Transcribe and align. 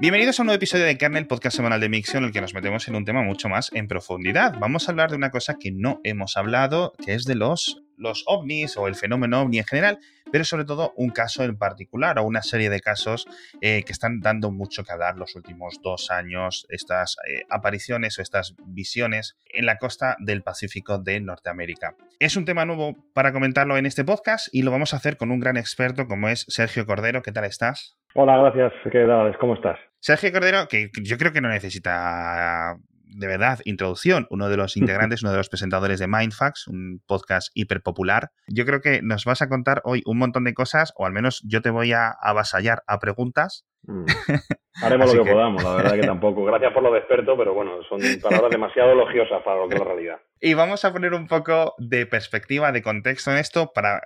Bienvenidos 0.00 0.38
a 0.38 0.42
un 0.42 0.46
nuevo 0.46 0.56
episodio 0.56 0.84
de 0.84 0.98
Kernel, 0.98 1.28
podcast 1.28 1.56
semanal 1.56 1.80
de 1.80 1.88
Mixio, 1.88 2.18
en 2.18 2.24
el 2.24 2.32
que 2.32 2.40
nos 2.40 2.52
metemos 2.52 2.88
en 2.88 2.96
un 2.96 3.04
tema 3.04 3.22
mucho 3.22 3.48
más 3.48 3.70
en 3.72 3.86
profundidad. 3.86 4.54
Vamos 4.58 4.88
a 4.88 4.90
hablar 4.90 5.10
de 5.10 5.16
una 5.16 5.30
cosa 5.30 5.54
que 5.54 5.70
no 5.70 6.00
hemos 6.02 6.36
hablado, 6.36 6.92
que 7.04 7.14
es 7.14 7.24
de 7.24 7.36
los, 7.36 7.80
los 7.96 8.24
ovnis 8.26 8.76
o 8.76 8.88
el 8.88 8.96
fenómeno 8.96 9.40
ovni 9.40 9.58
en 9.58 9.64
general, 9.64 10.00
pero 10.32 10.44
sobre 10.44 10.64
todo 10.64 10.92
un 10.96 11.10
caso 11.10 11.44
en 11.44 11.56
particular 11.56 12.18
o 12.18 12.24
una 12.24 12.42
serie 12.42 12.70
de 12.70 12.80
casos 12.80 13.26
eh, 13.60 13.84
que 13.86 13.92
están 13.92 14.18
dando 14.20 14.50
mucho 14.50 14.82
que 14.82 14.92
hablar 14.92 15.16
los 15.16 15.36
últimos 15.36 15.80
dos 15.80 16.10
años, 16.10 16.66
estas 16.70 17.16
eh, 17.28 17.44
apariciones 17.48 18.18
o 18.18 18.22
estas 18.22 18.56
visiones 18.66 19.36
en 19.46 19.64
la 19.64 19.78
costa 19.78 20.16
del 20.18 20.42
Pacífico 20.42 20.98
de 20.98 21.20
Norteamérica. 21.20 21.94
Es 22.18 22.36
un 22.36 22.44
tema 22.44 22.64
nuevo 22.64 22.96
para 23.14 23.32
comentarlo 23.32 23.78
en 23.78 23.86
este 23.86 24.04
podcast 24.04 24.48
y 24.50 24.62
lo 24.62 24.72
vamos 24.72 24.92
a 24.92 24.96
hacer 24.96 25.16
con 25.16 25.30
un 25.30 25.38
gran 25.38 25.56
experto 25.56 26.08
como 26.08 26.28
es 26.28 26.46
Sergio 26.48 26.84
Cordero. 26.84 27.22
¿Qué 27.22 27.30
tal 27.30 27.44
estás? 27.44 27.96
Hola, 28.16 28.36
gracias. 28.36 28.72
¿Qué 28.92 29.04
tal? 29.06 29.36
¿Cómo 29.38 29.54
estás? 29.54 29.76
Sergio 29.98 30.30
Cordero, 30.30 30.68
que 30.68 30.88
yo 31.02 31.18
creo 31.18 31.32
que 31.32 31.40
no 31.40 31.48
necesita 31.48 32.76
de 33.02 33.26
verdad 33.26 33.58
introducción, 33.64 34.28
uno 34.30 34.48
de 34.48 34.56
los 34.56 34.76
integrantes, 34.76 35.24
uno 35.24 35.32
de 35.32 35.38
los 35.38 35.48
presentadores 35.48 35.98
de 35.98 36.06
Mindfax, 36.06 36.68
un 36.68 37.02
podcast 37.08 37.50
hiper 37.54 37.82
popular. 37.82 38.30
Yo 38.46 38.66
creo 38.66 38.80
que 38.80 39.02
nos 39.02 39.24
vas 39.24 39.42
a 39.42 39.48
contar 39.48 39.80
hoy 39.82 40.02
un 40.06 40.18
montón 40.18 40.44
de 40.44 40.54
cosas, 40.54 40.92
o 40.96 41.06
al 41.06 41.12
menos 41.12 41.42
yo 41.44 41.60
te 41.60 41.70
voy 41.70 41.92
a 41.92 42.10
avasallar 42.10 42.84
a 42.86 43.00
preguntas. 43.00 43.66
Mm. 43.82 44.04
Haremos 44.82 45.12
lo 45.12 45.24
que, 45.24 45.32
podamos, 45.32 45.64
la 45.64 45.74
verdad 45.74 45.94
que 45.94 46.06
tampoco. 46.06 46.44
Gracias 46.44 46.72
por 46.72 46.84
lo 46.84 46.92
de 46.92 46.98
experto, 47.00 47.36
pero 47.36 47.52
bueno, 47.52 47.82
son 47.88 48.00
palabras 48.22 48.50
demasiado 48.50 48.92
elogiosas 48.92 49.42
para 49.44 49.58
lo 49.58 49.68
que 49.68 49.74
es 49.74 49.80
la 49.80 49.86
realidad. 49.86 50.18
Y 50.40 50.54
vamos 50.54 50.84
a 50.84 50.92
poner 50.92 51.14
un 51.14 51.26
poco 51.26 51.74
de 51.78 52.06
perspectiva, 52.06 52.70
de 52.70 52.82
contexto 52.82 53.32
en 53.32 53.38
esto 53.38 53.72
para 53.72 54.02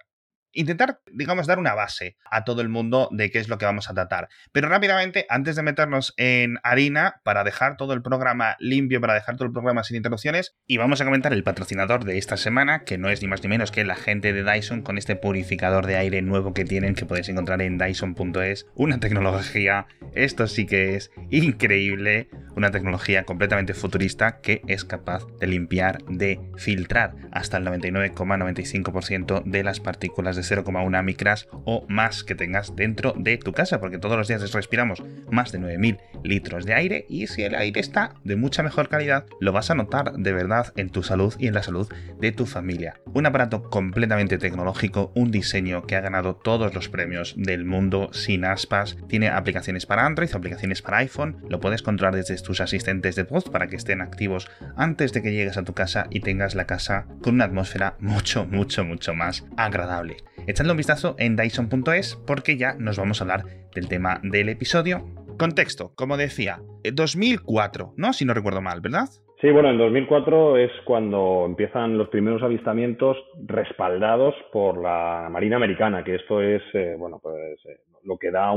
intentar, 0.53 1.01
digamos, 1.13 1.47
dar 1.47 1.59
una 1.59 1.75
base 1.75 2.17
a 2.31 2.45
todo 2.45 2.61
el 2.61 2.69
mundo 2.69 3.09
de 3.13 3.31
qué 3.31 3.39
es 3.39 3.49
lo 3.49 3.59
que 3.59 3.67
vamos 3.67 3.91
a 3.91 3.95
tratar. 3.95 4.29
Pero 4.53 4.69
rápidamente, 4.69 5.27
antes 5.29 5.57
de 5.57 5.63
meternos 5.63 6.15
en 6.17 6.59
harina, 6.63 7.21
para 7.25 7.45
dejar 7.45 7.77
todo 7.77 7.93
el 7.93 8.03
programa 8.03 8.57
limpio, 8.59 9.01
para 9.01 9.15
dejar 9.15 9.37
todo 9.37 9.47
el 9.47 9.53
programa 9.53 9.85
sin 9.85 9.97
interrupciones, 9.97 10.57
y 10.67 10.77
vamos 10.77 11.01
a 11.01 11.05
comentar 11.05 11.33
el 11.33 11.45
patrocinador 11.45 12.05
de 12.05 12.19
esta 12.19 12.37
semana, 12.37 12.85
que 12.85 12.99
no 12.99 13.11
es 13.11 13.23
ni 13.23 13.29
más 13.29 13.43
ni 13.43 13.49
menos 13.49 13.71
que 13.71 13.85
la 13.85 13.97
gente 13.97 14.33
de 14.33 14.45
Dyson 14.45 14.83
con 14.83 14.99
este 14.99 15.17
purificador 15.17 15.87
de 15.87 15.97
aire 15.97 16.23
nuevo 16.23 16.55
que 16.55 16.65
tienen, 16.65 16.95
que 16.95 17.07
podéis 17.07 17.29
encontrar 17.29 17.63
en 17.63 17.79
dyson.es. 17.79 18.67
Una 18.75 19.01
tecnología, 19.01 19.87
esto 20.15 20.47
sí 20.47 20.67
que 20.67 20.95
es 20.95 21.11
increíble, 21.31 22.29
una 22.57 22.71
tecnología 22.71 23.25
completamente 23.25 23.75
futurista 23.75 24.41
que 24.41 24.63
es 24.67 24.85
capaz 24.85 25.27
de 25.41 25.47
limpiar, 25.47 26.03
de 26.05 26.41
filtrar 26.57 27.15
hasta 27.33 27.59
el 27.59 27.67
99,95% 27.67 29.43
de 29.45 29.65
las 29.65 29.81
partículas 29.81 30.38
de 30.39 30.57
0,1 30.57 31.03
micras 31.03 31.49
o 31.65 31.85
más 31.89 32.25
que 32.25 32.35
tengas 32.35 32.75
dentro 32.77 33.15
de 33.17 33.37
tu 33.39 33.53
casa, 33.53 33.81
porque 33.81 33.99
todos 33.99 34.17
los 34.17 34.29
días 34.29 34.53
respiramos 34.53 35.03
más 35.31 35.53
de 35.53 35.59
9.000 35.59 35.99
litros 36.25 36.65
de 36.65 36.75
aire 36.75 37.07
y 37.09 37.27
si 37.27 37.43
el 37.43 37.55
aire 37.55 37.81
está 37.81 38.15
de 38.25 38.37
mucha 38.37 38.63
mejor 38.63 38.89
calidad, 38.89 39.27
lo 39.41 39.53
vas 39.53 39.71
a 39.71 39.75
notar 39.75 40.13
de 40.13 40.33
verdad 40.33 40.73
en 40.77 40.91
tu 40.91 41.03
salud 41.03 41.35
y 41.39 41.49
en 41.49 41.55
la 41.55 41.63
salud 41.63 41.89
de 42.21 42.33
tu 42.33 42.47
familia. 42.47 43.01
Un 43.07 43.27
aparato 43.27 43.65
completamente 43.65 44.39
tecnológico, 44.39 45.13
un 45.15 45.31
diseño 45.31 45.87
que 45.87 45.97
ha 45.97 46.01
ganado 46.01 46.37
todos 46.37 46.75
los 46.75 46.89
premios 46.89 47.35
del 47.37 47.65
mundo 47.65 48.11
sin 48.13 48.45
aspas, 48.45 48.97
tiene 49.09 49.29
aplicaciones 49.29 49.87
para 49.87 50.07
Android, 50.07 50.31
aplicaciones 50.35 50.83
para 50.83 50.99
iPhone, 50.99 51.39
lo 51.49 51.61
puedes 51.61 51.83
controlar 51.83 52.15
desde 52.15 52.39
tus 52.43 52.61
asistentes 52.61 53.17
de 53.17 53.25
voz 53.25 53.45
para 53.45 53.67
que 53.67 53.77
estén 53.77 54.01
activos 54.01 54.49
antes 54.77 55.13
de 55.13 55.23
que 55.23 55.33
llegues 55.33 55.57
a 55.57 55.65
tu 55.65 55.75
casa 55.75 56.07
y 56.11 56.21
tengas 56.21 56.55
la 56.55 56.67
casa 56.67 57.07
con 57.23 57.35
una 57.35 57.45
atmósfera 57.45 57.97
mucho, 57.99 58.47
mucho, 58.47 58.85
mucho 58.85 59.15
más 59.15 59.45
agradable. 59.57 60.17
Echadle 60.47 60.73
un 60.73 60.77
vistazo 60.77 61.15
en 61.19 61.37
Dyson.es 61.37 62.17
porque 62.27 62.57
ya 62.57 62.75
nos 62.75 62.99
vamos 62.99 63.21
a 63.21 63.25
hablar 63.25 63.45
del 63.75 63.89
tema 63.89 64.21
del 64.23 64.49
episodio. 64.49 65.05
Contexto, 65.39 65.93
como 65.95 66.17
decía, 66.17 66.61
2004, 66.93 67.95
¿no? 67.97 68.13
Si 68.13 68.25
no 68.25 68.35
recuerdo 68.35 68.61
mal, 68.61 68.81
¿verdad? 68.81 69.09
Sí, 69.41 69.51
bueno, 69.53 69.71
en 69.71 69.79
2004 69.79 70.57
es 70.57 70.73
cuando 70.85 71.45
empiezan 71.47 71.97
los 71.97 72.09
primeros 72.09 72.43
avistamientos 72.43 73.17
respaldados 73.47 74.35
por 74.53 74.83
la 74.83 75.29
Marina 75.31 75.57
Americana, 75.57 76.03
que 76.03 76.17
esto 76.17 76.43
es, 76.43 76.63
eh, 76.73 76.97
bueno, 76.99 77.21
pues 77.23 77.65
eh, 77.67 77.81
lo 78.03 78.19
que 78.19 78.33
da 78.33 78.53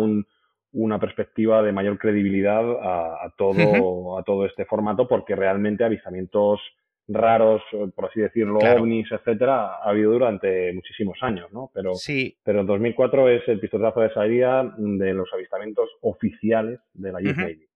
una 0.74 1.00
perspectiva 1.00 1.62
de 1.62 1.72
mayor 1.72 2.00
credibilidad 2.00 2.64
a, 2.82 3.32
todo, 3.38 4.18
a 4.18 4.24
todo 4.24 4.46
este 4.48 4.66
formato, 4.66 5.08
porque 5.08 5.36
realmente 5.36 5.84
avistamientos 5.84 6.60
raros, 7.14 7.62
por 7.96 8.06
así 8.06 8.22
decirlo, 8.22 8.60
ovnis, 8.60 9.12
etcétera, 9.12 9.76
ha 9.76 9.90
habido 9.90 10.12
durante 10.12 10.74
muchísimos 10.74 11.18
años, 11.22 11.52
¿no? 11.52 11.72
Pero, 11.74 11.96
sí. 11.96 12.36
pero 12.44 12.64
2004 12.64 13.30
es 13.30 13.48
el 13.48 13.60
pistoletazo 13.60 14.02
de 14.02 14.14
salida 14.14 14.74
de 14.78 15.14
los 15.14 15.32
avistamientos 15.34 15.90
oficiales 16.02 16.80
de 16.94 17.12
la 17.12 17.20
US 17.20 17.38
Navy. 17.38 17.68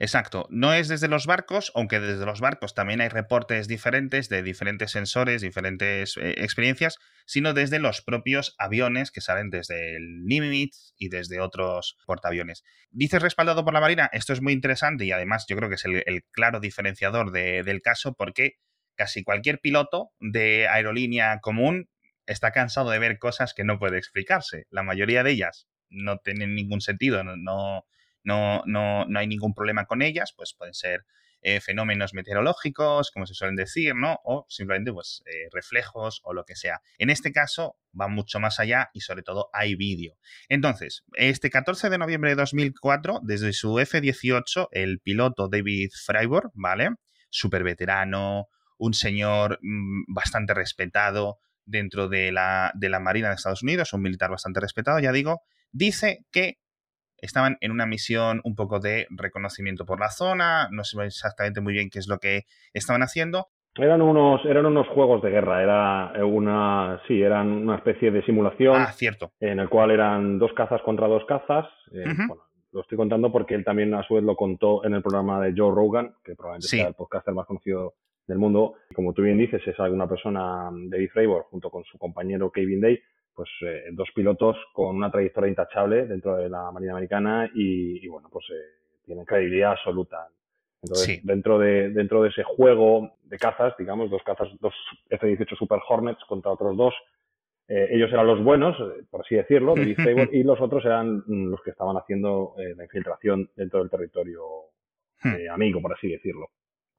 Exacto, 0.00 0.46
no 0.50 0.74
es 0.74 0.88
desde 0.88 1.06
los 1.06 1.26
barcos, 1.26 1.70
aunque 1.74 2.00
desde 2.00 2.26
los 2.26 2.40
barcos 2.40 2.74
también 2.74 3.00
hay 3.00 3.08
reportes 3.08 3.68
diferentes 3.68 4.28
de 4.28 4.42
diferentes 4.42 4.90
sensores, 4.90 5.40
diferentes 5.40 6.16
eh, 6.16 6.34
experiencias, 6.38 6.98
sino 7.26 7.54
desde 7.54 7.78
los 7.78 8.02
propios 8.02 8.54
aviones 8.58 9.12
que 9.12 9.20
salen 9.20 9.50
desde 9.50 9.96
el 9.96 10.24
Nimitz 10.24 10.94
y 10.98 11.10
desde 11.10 11.40
otros 11.40 11.96
portaaviones. 12.06 12.64
Dices 12.90 13.22
respaldado 13.22 13.64
por 13.64 13.72
la 13.72 13.80
Marina, 13.80 14.10
esto 14.12 14.32
es 14.32 14.42
muy 14.42 14.52
interesante 14.52 15.04
y 15.04 15.12
además 15.12 15.46
yo 15.48 15.56
creo 15.56 15.68
que 15.68 15.76
es 15.76 15.84
el, 15.84 16.24
claro 16.32 16.58
diferenciador 16.58 17.30
del 17.30 17.82
caso 17.82 18.14
porque 18.14 18.54
casi 18.96 19.22
cualquier 19.22 19.60
piloto 19.60 20.10
de 20.18 20.68
aerolínea 20.68 21.38
común 21.40 21.88
está 22.26 22.50
cansado 22.52 22.90
de 22.90 22.98
ver 22.98 23.18
cosas 23.18 23.54
que 23.54 23.64
no 23.64 23.78
puede 23.78 23.98
explicarse. 23.98 24.66
La 24.70 24.82
mayoría 24.82 25.22
de 25.22 25.30
ellas 25.30 25.68
no 25.88 26.18
tienen 26.18 26.54
ningún 26.54 26.80
sentido, 26.80 27.22
no 27.22 27.36
no, 27.36 27.84
no, 28.24 28.62
no 28.64 29.18
hay 29.18 29.26
ningún 29.26 29.54
problema 29.54 29.86
con 29.86 30.02
ellas, 30.02 30.32
pues 30.36 30.54
pueden 30.54 30.74
ser 30.74 31.04
eh, 31.46 31.60
fenómenos 31.60 32.14
meteorológicos, 32.14 33.10
como 33.10 33.26
se 33.26 33.34
suelen 33.34 33.54
decir, 33.54 33.94
¿no? 33.94 34.18
O 34.24 34.46
simplemente 34.48 34.94
pues 34.94 35.22
eh, 35.26 35.50
reflejos 35.52 36.22
o 36.24 36.32
lo 36.32 36.46
que 36.46 36.56
sea. 36.56 36.80
En 36.96 37.10
este 37.10 37.32
caso 37.32 37.76
va 38.00 38.08
mucho 38.08 38.40
más 38.40 38.60
allá 38.60 38.88
y 38.94 39.02
sobre 39.02 39.22
todo 39.22 39.50
hay 39.52 39.74
vídeo. 39.74 40.16
Entonces, 40.48 41.04
este 41.12 41.50
14 41.50 41.90
de 41.90 41.98
noviembre 41.98 42.30
de 42.30 42.36
2004, 42.36 43.20
desde 43.22 43.52
su 43.52 43.78
F-18, 43.78 44.68
el 44.70 45.00
piloto 45.00 45.48
David 45.50 45.90
Freiburg, 45.92 46.50
¿vale? 46.54 46.92
Súper 47.28 47.62
veterano, 47.62 48.48
un 48.78 48.94
señor 48.94 49.58
mm, 49.60 50.14
bastante 50.14 50.54
respetado 50.54 51.40
dentro 51.66 52.08
de 52.08 52.32
la, 52.32 52.72
de 52.74 52.88
la 52.88 53.00
Marina 53.00 53.28
de 53.28 53.34
Estados 53.34 53.62
Unidos, 53.62 53.92
un 53.92 54.00
militar 54.00 54.30
bastante 54.30 54.60
respetado, 54.60 54.98
ya 54.98 55.12
digo, 55.12 55.42
dice 55.72 56.24
que 56.32 56.56
estaban 57.24 57.56
en 57.60 57.72
una 57.72 57.86
misión 57.86 58.40
un 58.44 58.54
poco 58.54 58.80
de 58.80 59.06
reconocimiento 59.10 59.84
por 59.86 59.98
la 59.98 60.10
zona, 60.10 60.68
no 60.70 60.84
sé 60.84 61.02
exactamente 61.04 61.60
muy 61.60 61.72
bien 61.72 61.88
qué 61.90 61.98
es 61.98 62.08
lo 62.08 62.18
que 62.18 62.42
estaban 62.72 63.02
haciendo. 63.02 63.48
Eran 63.76 64.02
unos, 64.02 64.44
eran 64.44 64.66
unos 64.66 64.86
juegos 64.88 65.20
de 65.22 65.30
guerra, 65.30 65.62
era 65.62 66.24
una, 66.24 67.00
sí, 67.08 67.20
eran 67.20 67.48
una 67.48 67.76
especie 67.76 68.12
de 68.12 68.22
simulación. 68.24 68.76
Ah, 68.76 68.92
cierto. 68.92 69.32
En 69.40 69.58
el 69.58 69.68
cual 69.68 69.90
eran 69.90 70.38
dos 70.38 70.52
cazas 70.52 70.80
contra 70.82 71.08
dos 71.08 71.24
cazas. 71.24 71.66
Eh, 71.92 72.04
lo 72.70 72.80
estoy 72.82 72.98
contando 72.98 73.32
porque 73.32 73.54
él 73.54 73.64
también 73.64 73.94
a 73.94 74.02
su 74.04 74.14
vez 74.14 74.22
lo 74.22 74.36
contó 74.36 74.84
en 74.84 74.94
el 74.94 75.02
programa 75.02 75.40
de 75.40 75.54
Joe 75.56 75.74
Rogan, 75.74 76.14
que 76.22 76.36
probablemente 76.36 76.68
sea 76.68 76.88
el 76.88 76.94
podcaster 76.94 77.34
más 77.34 77.46
conocido 77.46 77.94
del 78.26 78.38
mundo. 78.38 78.74
Como 78.94 79.12
tú 79.12 79.22
bien 79.22 79.38
dices, 79.38 79.62
es 79.66 79.78
alguna 79.80 80.08
persona, 80.08 80.70
David 80.72 81.10
Fravor, 81.12 81.44
junto 81.50 81.70
con 81.70 81.84
su 81.84 81.98
compañero 81.98 82.52
Kevin 82.52 82.80
Day, 82.80 83.00
pues 83.34 83.48
eh, 83.62 83.84
dos 83.92 84.08
pilotos 84.14 84.56
con 84.72 84.96
una 84.96 85.10
trayectoria 85.10 85.48
intachable 85.48 86.06
dentro 86.06 86.36
de 86.36 86.48
la 86.48 86.70
Marina 86.70 86.92
Americana 86.92 87.50
y, 87.54 88.06
bueno, 88.08 88.28
pues 88.30 88.46
eh, 88.50 89.02
tienen 89.04 89.24
credibilidad 89.24 89.72
absoluta. 89.72 90.28
Entonces, 90.82 91.20
dentro, 91.24 91.58
de, 91.58 91.90
dentro 91.90 92.22
de 92.22 92.28
ese 92.28 92.42
juego 92.44 93.16
de 93.24 93.38
cazas, 93.38 93.74
digamos, 93.78 94.10
dos 94.10 94.22
cazas, 94.22 94.48
dos 94.60 94.74
F-18 95.08 95.56
Super 95.56 95.80
Hornets 95.88 96.22
contra 96.28 96.52
otros 96.52 96.76
dos, 96.76 96.94
eh, 97.68 97.88
ellos 97.90 98.12
eran 98.12 98.26
los 98.26 98.44
buenos, 98.44 98.76
por 99.10 99.22
así 99.22 99.34
decirlo, 99.34 99.74
y 100.32 100.42
los 100.42 100.60
otros 100.60 100.84
eran 100.84 101.24
los 101.26 101.62
que 101.62 101.70
estaban 101.70 101.96
haciendo 101.96 102.54
la 102.76 102.84
infiltración 102.84 103.50
dentro 103.56 103.80
del 103.80 103.90
territorio 103.90 104.42
hmm. 105.22 105.50
amigo, 105.50 105.80
por 105.80 105.94
así 105.94 106.08
decirlo. 106.08 106.50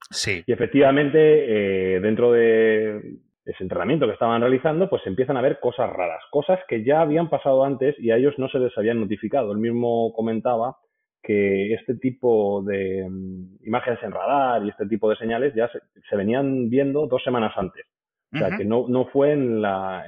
Sí. 0.10 0.44
Y 0.46 0.52
efectivamente, 0.52 2.00
dentro 2.00 2.32
de, 2.32 3.20
ese 3.46 3.64
entrenamiento 3.64 4.08
que 4.08 4.14
estaban 4.14 4.42
realizando, 4.42 4.90
pues 4.90 5.06
empiezan 5.06 5.38
a 5.38 5.42
ver 5.42 5.60
cosas 5.60 5.90
raras, 5.92 6.24
cosas 6.32 6.60
que 6.68 6.84
ya 6.84 7.02
habían 7.02 7.30
pasado 7.30 7.64
antes 7.64 7.96
y 8.00 8.12
a 8.12 8.18
ellos 8.18 8.34
no 8.38 8.50
se 8.50 8.60
les 8.60 8.76
habían 8.78 9.00
notificado. 9.00 9.52
Él 9.52 9.60
mismo 9.60 10.14
comentaba 10.14 10.78
que 11.22 11.74
este 11.74 11.96
tipo 11.96 12.64
de 12.64 13.08
mm, 13.08 13.66
imágenes 13.66 14.02
en 14.04 14.12
radar 14.12 14.64
y 14.64 14.70
este 14.70 14.88
tipo 14.88 15.10
de 15.10 15.16
señales 15.16 15.54
ya 15.56 15.70
se, 15.70 16.16
venían 16.16 16.70
viendo 16.70 17.08
dos 17.08 17.24
semanas 17.24 17.54
antes. 17.56 17.86
O 18.34 18.38
sea, 18.38 18.50
que 18.58 18.66
no, 18.66 18.86
no 18.90 19.06
fue 19.06 19.32
en 19.32 19.62
la, 19.62 20.04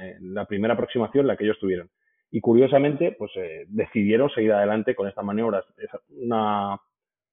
primera 0.46 0.74
aproximación 0.74 1.26
la 1.26 1.36
que 1.36 1.44
ellos 1.44 1.58
tuvieron. 1.58 1.88
Y 2.30 2.42
curiosamente, 2.42 3.16
pues 3.18 3.30
eh, 3.36 3.64
decidieron 3.68 4.28
seguir 4.28 4.52
adelante 4.52 4.94
con 4.94 5.08
estas 5.08 5.24
maniobras. 5.24 5.64
Es 5.78 5.88
una, 6.10 6.76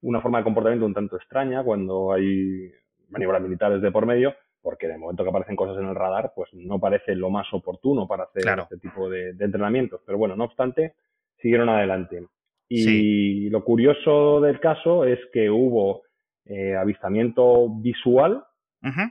una 0.02 0.22
forma 0.22 0.38
de 0.38 0.46
comportamiento 0.46 0.86
un 0.86 0.94
tanto 0.94 1.18
extraña 1.18 1.64
cuando 1.64 2.14
hay 2.14 2.72
maniobras 3.10 3.42
militares 3.42 3.82
de 3.82 3.92
por 3.92 4.06
medio, 4.06 4.36
porque 4.66 4.88
de 4.88 4.98
momento 4.98 5.22
que 5.22 5.30
aparecen 5.30 5.56
cosas 5.56 5.78
en 5.78 5.90
el 5.90 5.94
radar, 5.94 6.34
pues 6.36 6.50
no 6.54 6.80
parece 6.80 7.14
lo 7.14 7.30
más 7.30 7.46
oportuno 7.54 8.08
para 8.08 8.24
hacer 8.24 8.46
este 8.62 8.78
tipo 8.78 9.08
de, 9.08 9.30
entrenamientos. 9.40 10.02
Pero 10.04 10.18
bueno, 10.18 10.36
no 10.36 10.46
obstante, 10.46 10.96
siguieron 11.40 11.70
adelante. 11.70 12.26
Y 12.68 13.48
lo 13.52 13.64
curioso 13.64 14.42
del 14.42 14.60
caso 14.60 15.06
es 15.06 15.20
que 15.32 15.52
hubo 15.52 16.02
eh, 16.46 16.76
avistamiento 16.76 17.70
visual 17.80 18.44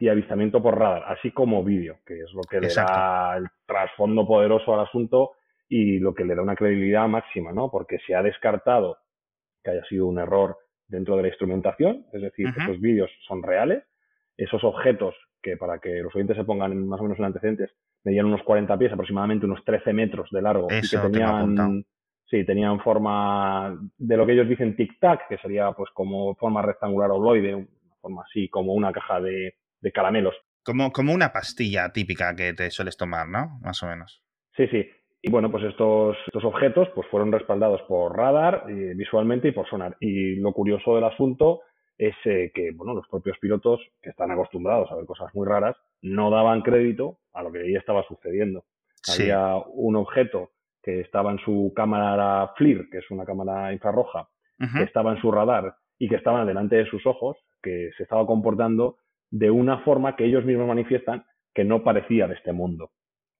y 0.01 0.09
avistamiento 0.09 0.61
por 0.61 0.77
radar, 0.77 1.05
así 1.06 1.31
como 1.31 1.62
vídeo, 1.62 1.99
que 2.05 2.15
es 2.15 2.33
lo 2.33 2.43
que 2.43 2.61
le 2.61 2.75
da 2.75 3.37
el 3.37 3.47
trasfondo 3.65 4.27
poderoso 4.27 4.75
al 4.75 4.81
asunto 4.81 5.35
y 5.69 6.01
lo 6.01 6.15
que 6.15 6.25
le 6.25 6.35
da 6.35 6.43
una 6.43 6.56
credibilidad 6.56 7.06
máxima, 7.06 7.53
¿no? 7.53 7.71
Porque 7.71 7.99
se 8.05 8.17
ha 8.17 8.23
descartado 8.23 8.99
que 9.62 9.71
haya 9.71 9.85
sido 9.85 10.06
un 10.06 10.19
error 10.19 10.59
dentro 10.89 11.17
de 11.17 11.23
la 11.23 11.29
instrumentación, 11.29 12.06
es 12.12 12.23
decir, 12.23 12.49
esos 12.56 12.81
vídeos 12.81 13.11
son 13.29 13.45
reales, 13.45 13.85
esos 14.37 14.65
objetos 14.65 15.15
que 15.44 15.56
para 15.56 15.79
que 15.79 16.00
los 16.02 16.14
oyentes 16.17 16.37
se 16.37 16.44
pongan 16.44 16.88
más 16.88 16.99
o 16.99 17.02
menos 17.05 17.19
en 17.19 17.26
antecedentes, 17.26 17.70
medían 18.02 18.26
unos 18.26 18.43
40 18.43 18.76
pies, 18.79 18.93
aproximadamente 18.93 19.46
unos 19.46 19.62
13 19.64 19.93
metros 19.93 20.29
de 20.32 20.43
largo, 20.43 20.69
y 20.70 20.88
que 20.88 20.99
tenían, 20.99 21.85
sí, 22.25 22.44
tenían 22.44 22.81
forma 22.81 23.79
de 23.99 24.17
lo 24.17 24.26
que 24.26 24.32
ellos 24.32 24.49
dicen 24.49 24.75
tic-tac, 24.75 25.29
que 25.29 25.38
sería 25.38 25.73
pues 25.73 25.91
como 25.93 26.35
forma 26.37 26.62
rectangular 26.62 27.11
ovoide, 27.11 27.55
una 27.55 27.69
forma 28.00 28.23
así 28.23 28.49
como 28.49 28.73
una 28.73 28.91
caja 28.93 29.20
de, 29.20 29.55
de 29.81 29.93
caramelos. 29.93 30.35
Como, 30.64 30.91
como 30.93 31.12
una 31.12 31.31
pastilla 31.31 31.93
típica 31.93 32.35
que 32.35 32.55
te 32.55 32.70
sueles 32.70 32.96
tomar, 32.96 33.29
¿no? 33.29 33.61
Más 33.61 33.82
o 33.82 33.87
menos. 33.87 34.23
Sí, 34.56 34.67
sí. 34.69 34.88
Y 35.20 35.31
bueno, 35.31 35.50
pues 35.50 35.64
estos, 35.64 36.17
estos 36.26 36.44
objetos 36.44 36.88
pues 36.94 37.06
fueron 37.11 37.32
respaldados 37.32 37.82
por 37.82 38.17
radar 38.17 38.64
eh, 38.69 38.93
visualmente 38.94 39.49
y 39.49 39.52
por 39.52 39.69
sonar. 39.69 39.96
Y 40.00 40.37
lo 40.37 40.52
curioso 40.52 40.94
del 40.94 41.05
asunto 41.05 41.61
es 41.99 42.14
eh, 42.25 42.50
que 42.55 42.73
bueno, 42.73 42.94
los 42.94 43.06
propios 43.08 43.38
pilotos, 43.38 43.81
que 44.02 44.11
están 44.11 44.31
acostumbrados 44.31 44.91
a 44.91 44.96
ver 44.96 45.06
cosas 45.06 45.35
muy 45.35 45.46
raras, 45.46 45.76
no 46.02 46.31
daban 46.31 46.62
crédito 46.62 47.19
a 47.32 47.43
lo 47.43 47.52
que 47.52 47.61
ahí 47.61 47.76
estaba 47.76 48.05
sucediendo. 48.06 48.64
Había 49.12 49.56
un 49.56 49.96
objeto 49.96 50.50
que 50.82 51.00
estaba 51.00 51.31
en 51.31 51.38
su 51.38 51.73
cámara 51.75 52.52
FLIR, 52.56 52.88
que 52.91 52.99
es 52.99 53.11
una 53.11 53.25
cámara 53.25 53.73
infrarroja, 53.73 54.29
que 54.58 54.85
estaba 54.85 55.12
en 55.12 55.20
su 55.20 55.31
radar 55.31 55.75
y 55.99 56.08
que 56.08 56.17
estaba 56.17 56.44
delante 56.44 56.76
de 56.76 56.87
sus 56.87 57.06
ojos, 57.06 57.37
que 57.62 57.91
se 57.96 58.02
estaba 58.02 58.26
comportando 58.26 58.96
de 59.31 59.50
una 59.50 59.79
forma 59.79 60.17
que 60.17 60.25
ellos 60.25 60.44
mismos 60.44 60.67
manifiestan 60.69 61.25
que 61.52 61.64
no 61.64 61.82
parecía 61.82 62.26
de 62.29 62.35
este 62.35 62.52
mundo. 62.52 62.93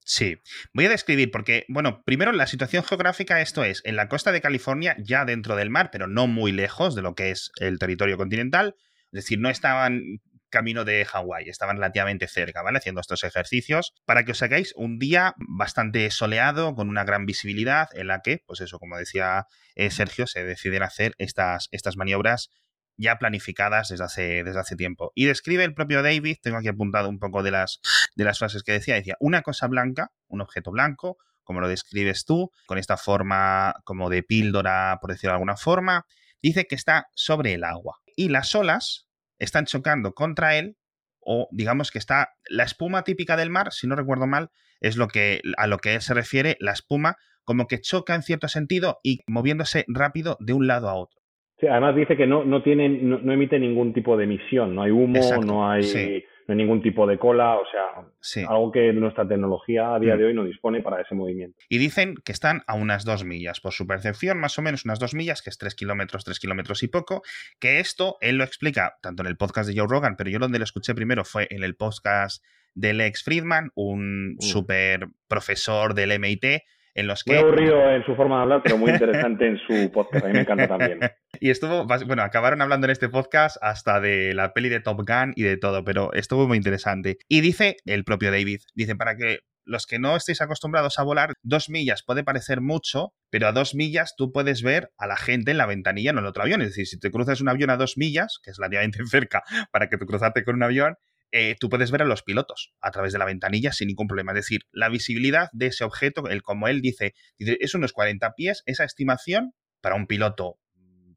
Sí, 0.07 0.37
voy 0.75 0.85
a 0.85 0.91
describir 0.91 1.31
porque, 1.31 1.65
bueno, 1.69 2.03
primero 2.05 2.31
la 2.33 2.47
situación 2.47 2.85
geográfica, 2.85 3.41
esto 3.41 3.65
es, 3.65 3.81
en 3.85 3.97
la 3.97 4.09
costa 4.09 4.33
de 4.33 4.43
California, 4.43 4.97
ya 4.99 5.25
dentro 5.25 5.57
del 5.57 5.71
mar, 5.71 5.89
pero 5.91 6.07
no 6.07 6.27
muy 6.27 6.53
lejos 6.53 6.95
de 6.95 7.01
lo 7.01 7.15
que 7.15 7.31
es 7.31 7.51
el 7.59 7.79
territorio 7.79 8.19
continental, 8.19 8.77
es 9.13 9.25
decir, 9.25 9.39
no 9.39 9.49
estaban 9.49 10.21
camino 10.51 10.85
de 10.85 11.05
Hawái, 11.07 11.49
estaban 11.49 11.77
relativamente 11.77 12.29
cerca, 12.29 12.63
¿vale? 12.63 12.79
Haciendo 12.79 13.01
estos 13.01 13.25
ejercicios, 13.25 13.95
para 14.05 14.25
que 14.25 14.33
os 14.33 14.43
hagáis 14.43 14.75
un 14.77 14.99
día 14.99 15.35
bastante 15.39 16.11
soleado, 16.11 16.75
con 16.75 16.91
una 16.91 17.05
gran 17.05 17.25
visibilidad, 17.25 17.89
en 17.95 18.07
la 18.09 18.21
que, 18.21 18.43
pues 18.47 18.61
eso, 18.61 18.79
como 18.79 18.99
decía 18.99 19.47
eh, 19.75 19.91
Sergio, 19.91 20.27
se 20.27 20.45
deciden 20.45 20.83
hacer 20.83 21.15
estas, 21.19 21.69
estas 21.73 21.97
maniobras 21.97 22.51
ya 22.97 23.19
planificadas 23.19 23.89
desde 23.89 24.05
hace, 24.05 24.45
desde 24.45 24.61
hace 24.61 24.77
tiempo. 24.77 25.13
Y 25.15 25.27
describe 25.27 25.65
el 25.65 25.75
propio 25.75 26.03
David, 26.03 26.37
tengo 26.43 26.59
aquí 26.59 26.69
apuntado 26.69 27.09
un 27.09 27.19
poco 27.19 27.43
de 27.43 27.51
las, 27.51 27.81
de 28.15 28.25
las 28.25 28.39
frases 28.39 28.63
que 28.63 28.73
decía, 28.73 28.95
decía, 28.95 29.17
una 29.21 29.43
cosa 29.43 29.67
blanca, 29.67 30.13
un 30.29 30.41
objeto 30.41 30.71
blanco, 30.71 31.19
como 31.43 31.61
lo 31.61 31.69
describes 31.69 32.25
tú, 32.25 32.51
con 32.67 32.79
esta 32.79 32.97
forma 32.97 33.75
como 33.85 34.09
de 34.09 34.23
píldora, 34.23 34.99
por 35.01 35.11
decirlo 35.11 35.33
de 35.33 35.37
alguna 35.37 35.57
forma, 35.57 36.07
dice 36.43 36.67
que 36.67 36.75
está 36.75 37.09
sobre 37.15 37.55
el 37.55 37.65
agua. 37.65 37.99
Y 38.17 38.29
las 38.29 38.55
olas 38.55 39.09
están 39.39 39.67
chocando 39.67 40.15
contra 40.15 40.57
él, 40.57 40.77
o 41.21 41.49
digamos 41.53 41.91
que 41.91 41.99
está 41.99 42.35
la 42.49 42.65
espuma 42.65 43.03
típica 43.03 43.37
del 43.37 43.51
mar, 43.51 43.73
si 43.73 43.87
no 43.87 43.97
recuerdo 43.97 44.27
mal, 44.27 44.51
es 44.81 44.97
lo 44.97 45.09
que 45.09 45.41
a 45.57 45.67
lo 45.67 45.79
que 45.79 45.95
él 45.95 46.03
se 46.03 46.15
refiere, 46.15 46.57
la 46.61 46.73
espuma 46.73 47.17
como 47.45 47.67
que 47.67 47.81
choca 47.81 48.15
en 48.15 48.23
cierto 48.23 48.49
sentido 48.49 49.01
y 49.03 49.21
moviéndose 49.27 49.85
rápido 49.89 50.37
de 50.41 50.55
un 50.55 50.67
lado 50.67 50.89
a 50.89 50.95
otro 50.95 51.24
además 51.71 51.97
dice 51.97 52.17
que 52.17 52.27
no, 52.27 52.45
no, 52.45 52.63
tiene, 52.63 52.89
no, 52.89 53.33
emite 53.33 53.59
ningún 53.59 53.93
tipo 53.93 54.17
de 54.17 54.25
emisión, 54.25 54.75
no 54.75 54.83
hay 54.83 54.91
humo, 54.91 55.21
no 55.45 55.69
hay, 55.69 56.25
ningún 56.49 56.83
tipo 56.83 57.07
de 57.07 57.19
cola, 57.19 57.57
o 57.57 57.65
sea, 57.71 58.47
algo 58.49 58.71
que 58.71 58.93
nuestra 58.93 59.27
tecnología 59.27 59.95
a 59.95 59.99
día 59.99 60.15
mm. 60.15 60.19
de 60.19 60.25
hoy 60.25 60.35
no 60.35 60.45
dispone 60.45 60.83
para 60.83 61.01
ese 61.01 61.15
movimiento. 61.15 61.59
Y 61.69 61.79
dicen 61.79 62.15
que 62.25 62.33
están 62.33 62.63
a 62.67 62.75
unas 62.75 63.05
dos 63.05 63.25
millas, 63.25 63.61
por 63.61 63.73
su 63.73 63.87
percepción, 63.87 64.39
más 64.39 64.59
o 64.59 64.63
menos 64.63 64.85
unas 64.85 64.99
dos 64.99 65.15
millas, 65.15 65.43
que 65.43 65.51
es 65.51 65.59
tres 65.59 65.75
kilómetros, 65.75 66.25
tres 66.25 66.39
kilómetros 66.39 66.83
y 66.83 66.89
poco, 66.89 67.23
que 67.59 67.81
esto 67.81 68.17
él 68.21 68.37
lo 68.37 68.45
explica 68.45 68.95
tanto 69.03 69.23
en 69.23 69.29
el 69.29 69.37
podcast 69.37 69.69
de 69.69 69.79
Joe 69.79 69.89
Rogan, 69.89 70.17
pero 70.17 70.31
yo 70.31 70.39
donde 70.39 70.59
lo 70.59 70.65
escuché 70.65 70.95
primero 70.95 71.25
fue 71.25 71.47
en 71.51 71.63
el 71.63 71.77
podcast 71.77 72.45
de 72.75 72.93
Lex 72.93 73.23
Friedman, 73.23 73.71
un 73.75 74.35
mm. 74.35 74.41
super 74.41 75.09
profesor 75.29 75.95
del 75.95 76.19
MIT, 76.19 76.63
en 76.95 77.07
los 77.07 77.25
que... 77.25 77.33
Muy 77.33 77.43
aburrido 77.43 77.91
en 77.91 78.05
su 78.05 78.15
forma 78.15 78.37
de 78.37 78.43
hablar, 78.43 78.61
pero 78.63 78.79
muy 78.79 78.91
interesante 78.91 79.47
en 79.47 79.59
su 79.59 79.91
podcast. 79.93 80.25
A 80.25 80.29
mí 80.29 80.35
me 80.35 80.41
encanta 80.41 80.69
también. 80.69 81.01
Y 81.41 81.51
estuvo, 81.51 81.87
bueno, 82.07 82.23
acabaron 82.23 82.63
hablando 82.63 82.87
en 82.87 82.93
este 82.93 83.09
podcast 83.09 83.57
hasta 83.61 84.01
de 84.01 84.35
la 84.35 84.53
peli 84.53 84.69
de 84.69 84.81
Top 84.81 84.99
Gun 85.07 85.33
y 85.37 85.43
de 85.43 85.57
todo, 85.57 85.85
pero 85.85 86.13
estuvo 86.13 86.47
muy 86.47 86.57
interesante. 86.57 87.19
Y 87.29 87.41
dice 87.41 87.77
el 87.85 88.05
propio 88.05 88.31
David, 88.31 88.61
dice, 88.75 88.97
para 88.97 89.17
que 89.17 89.41
los 89.67 89.87
que 89.87 89.99
no 89.99 90.17
estéis 90.17 90.41
acostumbrados 90.41 90.99
a 90.99 91.03
volar, 91.03 91.33
dos 91.43 91.71
millas 91.71 92.03
puede 92.07 92.23
parecer 92.23 92.61
mucho, 92.61 93.15
pero 93.31 93.49
a 93.49 93.53
dos 93.53 93.75
millas 93.75 94.15
tú 94.17 94.33
puedes 94.33 94.63
ver 94.63 94.91
a 94.99 95.07
la 95.07 95.17
gente 95.17 95.51
en 95.51 95.59
la 95.59 95.67
ventanilla, 95.67 96.13
no 96.13 96.21
en 96.21 96.25
el 96.25 96.29
otro 96.29 96.43
avión. 96.43 96.61
Es 96.63 96.69
decir, 96.69 96.87
si 96.87 96.99
te 96.99 97.11
cruzas 97.11 97.41
un 97.41 97.49
avión 97.49 97.71
a 97.71 97.77
dos 97.77 97.97
millas, 97.97 98.39
que 98.43 98.51
es 98.51 98.59
relativamente 98.59 99.05
cerca 99.07 99.43
para 99.73 99.89
que 99.89 99.97
tú 99.97 100.07
cruzarte 100.07 100.45
con 100.45 100.57
un 100.57 100.63
avión, 100.63 100.97
eh, 101.37 101.57
tú 101.59 101.69
puedes 101.69 101.91
ver 101.91 102.03
a 102.03 102.05
los 102.05 102.23
pilotos 102.23 102.73
a 102.81 102.93
través 102.93 103.13
de 103.13 103.19
la 103.19 103.25
ventanilla 103.25 103.73
sin 103.73 103.89
ningún 103.89 104.07
problema. 104.07 104.31
Es 104.31 104.37
decir, 104.37 104.61
la 104.71 104.89
visibilidad 104.89 105.49
de 105.53 105.67
ese 105.67 105.83
objeto, 105.83 106.29
el, 106.29 106.43
como 106.43 106.69
él 106.69 106.81
dice, 106.81 107.15
dice, 107.37 107.59
es 107.61 107.75
unos 107.75 107.93
40 107.93 108.35
pies, 108.37 108.63
esa 108.67 108.85
estimación 108.85 109.51
para 109.83 109.97
un 109.97 110.07
piloto 110.07 110.59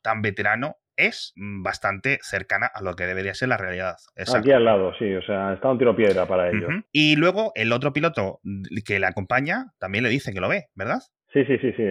tan 0.01 0.23
veterano 0.23 0.77
es 0.95 1.33
bastante 1.35 2.17
cercana 2.23 2.67
a 2.73 2.81
lo 2.81 2.95
que 2.95 3.03
debería 3.03 3.35
ser 3.35 3.49
la 3.49 3.57
realidad. 3.57 3.97
Aquí 4.35 4.51
al 4.51 4.65
lado, 4.65 4.91
sí, 4.97 5.13
o 5.13 5.21
sea, 5.21 5.53
está 5.53 5.69
un 5.69 5.77
tiro 5.77 5.95
piedra 5.95 6.25
para 6.25 6.49
ellos. 6.49 6.71
Y 6.91 7.15
luego 7.15 7.51
el 7.53 7.71
otro 7.71 7.93
piloto 7.93 8.39
que 8.83 8.99
le 8.99 9.05
acompaña 9.05 9.65
también 9.79 10.03
le 10.03 10.09
dice 10.09 10.33
que 10.33 10.41
lo 10.41 10.49
ve, 10.49 10.63
¿verdad? 10.73 11.01
Sí, 11.31 11.45
sí, 11.45 11.59
sí, 11.59 11.71
sí. 11.73 11.83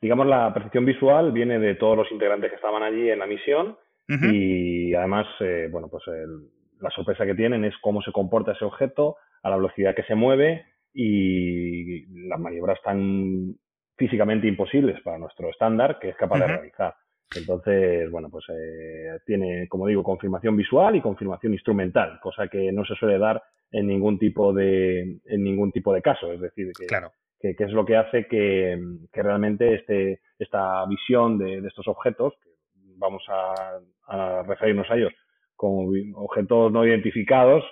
digamos, 0.00 0.26
la 0.26 0.54
percepción 0.54 0.86
visual 0.86 1.32
viene 1.32 1.58
de 1.58 1.74
todos 1.74 1.98
los 1.98 2.10
integrantes 2.10 2.48
que 2.48 2.56
estaban 2.56 2.82
allí 2.82 3.10
en 3.10 3.18
la 3.18 3.26
misión 3.26 3.76
y 4.08 4.94
además, 4.94 5.26
eh, 5.40 5.68
bueno, 5.70 5.88
pues 5.88 6.02
la 6.84 6.90
sorpresa 6.90 7.24
que 7.24 7.34
tienen 7.34 7.64
es 7.64 7.74
cómo 7.80 8.02
se 8.02 8.12
comporta 8.12 8.52
ese 8.52 8.64
objeto, 8.64 9.16
a 9.42 9.48
la 9.50 9.56
velocidad 9.56 9.94
que 9.94 10.02
se 10.04 10.14
mueve 10.14 10.66
y 10.92 12.06
las 12.28 12.38
maniobras 12.38 12.78
tan 12.82 13.56
físicamente 13.96 14.46
imposibles 14.46 15.00
para 15.02 15.18
nuestro 15.18 15.48
estándar 15.48 15.98
que 15.98 16.10
es 16.10 16.16
capaz 16.16 16.40
de 16.40 16.46
realizar. 16.46 16.94
Entonces, 17.34 18.10
bueno, 18.10 18.28
pues 18.30 18.44
eh, 18.50 19.18
tiene, 19.24 19.66
como 19.68 19.86
digo, 19.86 20.02
confirmación 20.02 20.56
visual 20.56 20.94
y 20.94 21.00
confirmación 21.00 21.54
instrumental, 21.54 22.20
cosa 22.20 22.48
que 22.48 22.70
no 22.70 22.84
se 22.84 22.94
suele 22.94 23.18
dar 23.18 23.42
en 23.72 23.86
ningún 23.86 24.18
tipo 24.18 24.52
de, 24.52 25.20
en 25.24 25.42
ningún 25.42 25.72
tipo 25.72 25.92
de 25.92 26.02
caso. 26.02 26.32
Es 26.32 26.40
decir, 26.40 26.70
que, 26.78 26.86
claro. 26.86 27.10
que, 27.40 27.56
es 27.58 27.72
lo 27.72 27.84
que 27.84 27.96
hace 27.96 28.26
que, 28.26 28.78
que 29.10 29.22
realmente 29.22 29.74
este, 29.74 30.20
esta 30.38 30.84
visión 30.86 31.38
de, 31.38 31.62
de, 31.62 31.68
estos 31.68 31.88
objetos, 31.88 32.34
vamos 32.96 33.24
a, 33.28 33.80
a 34.06 34.42
referirnos 34.42 34.88
a 34.90 34.96
ellos 34.96 35.12
como 35.56 35.90
objetos 36.14 36.72
no 36.72 36.86
identificados, 36.86 37.64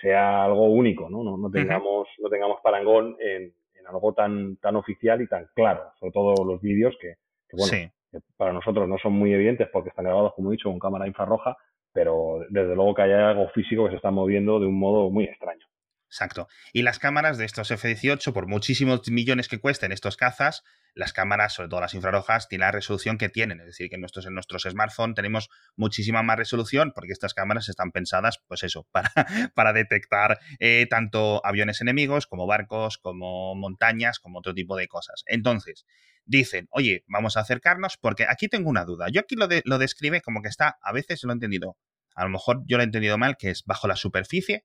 sea 0.00 0.44
algo 0.44 0.66
único, 0.66 1.08
¿no? 1.08 1.22
No, 1.22 1.36
no 1.36 1.50
tengamos, 1.50 2.08
no 2.18 2.28
tengamos 2.28 2.60
parangón 2.62 3.16
en, 3.20 3.54
en, 3.74 3.86
algo 3.86 4.12
tan, 4.12 4.56
tan 4.56 4.76
oficial 4.76 5.20
y 5.22 5.28
tan 5.28 5.48
claro, 5.54 5.82
sobre 6.00 6.12
todo 6.12 6.44
los 6.44 6.60
vídeos 6.60 6.94
que, 7.00 7.14
bueno, 7.52 7.90
para 8.36 8.52
nosotros 8.52 8.88
no 8.88 8.98
son 8.98 9.12
muy 9.12 9.32
evidentes 9.32 9.68
porque 9.72 9.90
están 9.90 10.04
grabados, 10.04 10.34
como 10.34 10.50
he 10.50 10.52
dicho, 10.52 10.70
con 10.70 10.78
cámara 10.78 11.06
infrarroja, 11.06 11.56
pero 11.92 12.40
desde 12.50 12.74
luego 12.74 12.94
que 12.94 13.02
hay 13.02 13.12
algo 13.12 13.48
físico 13.48 13.84
que 13.84 13.90
se 13.90 13.96
está 13.96 14.10
moviendo 14.10 14.58
de 14.58 14.66
un 14.66 14.78
modo 14.78 15.10
muy 15.10 15.24
extraño. 15.24 15.66
Exacto. 16.14 16.46
Y 16.72 16.82
las 16.82 17.00
cámaras 17.00 17.38
de 17.38 17.44
estos 17.44 17.72
F-18, 17.72 18.32
por 18.32 18.46
muchísimos 18.46 19.00
millones 19.10 19.48
que 19.48 19.58
cuesten 19.58 19.90
estos 19.90 20.16
cazas, 20.16 20.62
las 20.94 21.12
cámaras, 21.12 21.54
sobre 21.54 21.68
todo 21.68 21.80
las 21.80 21.92
infrarrojas, 21.92 22.46
tienen 22.46 22.66
la 22.66 22.70
resolución 22.70 23.18
que 23.18 23.28
tienen. 23.28 23.58
Es 23.58 23.66
decir, 23.66 23.88
que 23.88 23.96
en 23.96 24.00
nuestros, 24.00 24.24
en 24.26 24.34
nuestros 24.34 24.62
smartphones 24.62 25.16
tenemos 25.16 25.50
muchísima 25.74 26.22
más 26.22 26.38
resolución 26.38 26.92
porque 26.94 27.12
estas 27.12 27.34
cámaras 27.34 27.68
están 27.68 27.90
pensadas, 27.90 28.38
pues 28.46 28.62
eso, 28.62 28.86
para, 28.92 29.10
para 29.56 29.72
detectar 29.72 30.38
eh, 30.60 30.86
tanto 30.88 31.44
aviones 31.44 31.80
enemigos 31.80 32.28
como 32.28 32.46
barcos, 32.46 32.96
como 32.98 33.56
montañas, 33.56 34.20
como 34.20 34.38
otro 34.38 34.54
tipo 34.54 34.76
de 34.76 34.86
cosas. 34.86 35.24
Entonces, 35.26 35.84
dicen, 36.26 36.68
oye, 36.70 37.02
vamos 37.08 37.36
a 37.36 37.40
acercarnos 37.40 37.96
porque 37.96 38.24
aquí 38.28 38.46
tengo 38.46 38.70
una 38.70 38.84
duda. 38.84 39.08
Yo 39.12 39.22
aquí 39.22 39.34
lo, 39.34 39.48
lo 39.64 39.78
describe 39.78 40.20
como 40.20 40.42
que 40.42 40.48
está, 40.48 40.78
a 40.80 40.92
veces 40.92 41.24
lo 41.24 41.32
he 41.32 41.34
entendido, 41.34 41.76
a 42.14 42.22
lo 42.22 42.30
mejor 42.30 42.62
yo 42.66 42.76
lo 42.76 42.84
he 42.84 42.86
entendido 42.86 43.18
mal, 43.18 43.36
que 43.36 43.50
es 43.50 43.64
bajo 43.64 43.88
la 43.88 43.96
superficie, 43.96 44.64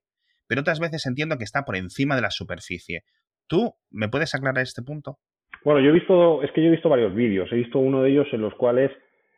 pero 0.50 0.62
otras 0.62 0.80
veces 0.80 1.06
entiendo 1.06 1.38
que 1.38 1.44
está 1.44 1.62
por 1.62 1.76
encima 1.76 2.16
de 2.16 2.22
la 2.22 2.32
superficie. 2.32 3.04
¿Tú 3.46 3.72
me 3.92 4.08
puedes 4.08 4.34
aclarar 4.34 4.64
este 4.64 4.82
punto? 4.82 5.18
Bueno, 5.64 5.78
yo 5.80 5.90
he 5.90 5.92
visto, 5.92 6.42
es 6.42 6.50
que 6.50 6.60
yo 6.60 6.66
he 6.66 6.72
visto 6.72 6.88
varios 6.88 7.14
vídeos. 7.14 7.48
He 7.52 7.54
visto 7.54 7.78
uno 7.78 8.02
de 8.02 8.10
ellos 8.10 8.26
en 8.32 8.40
los 8.40 8.52
cuales 8.56 8.90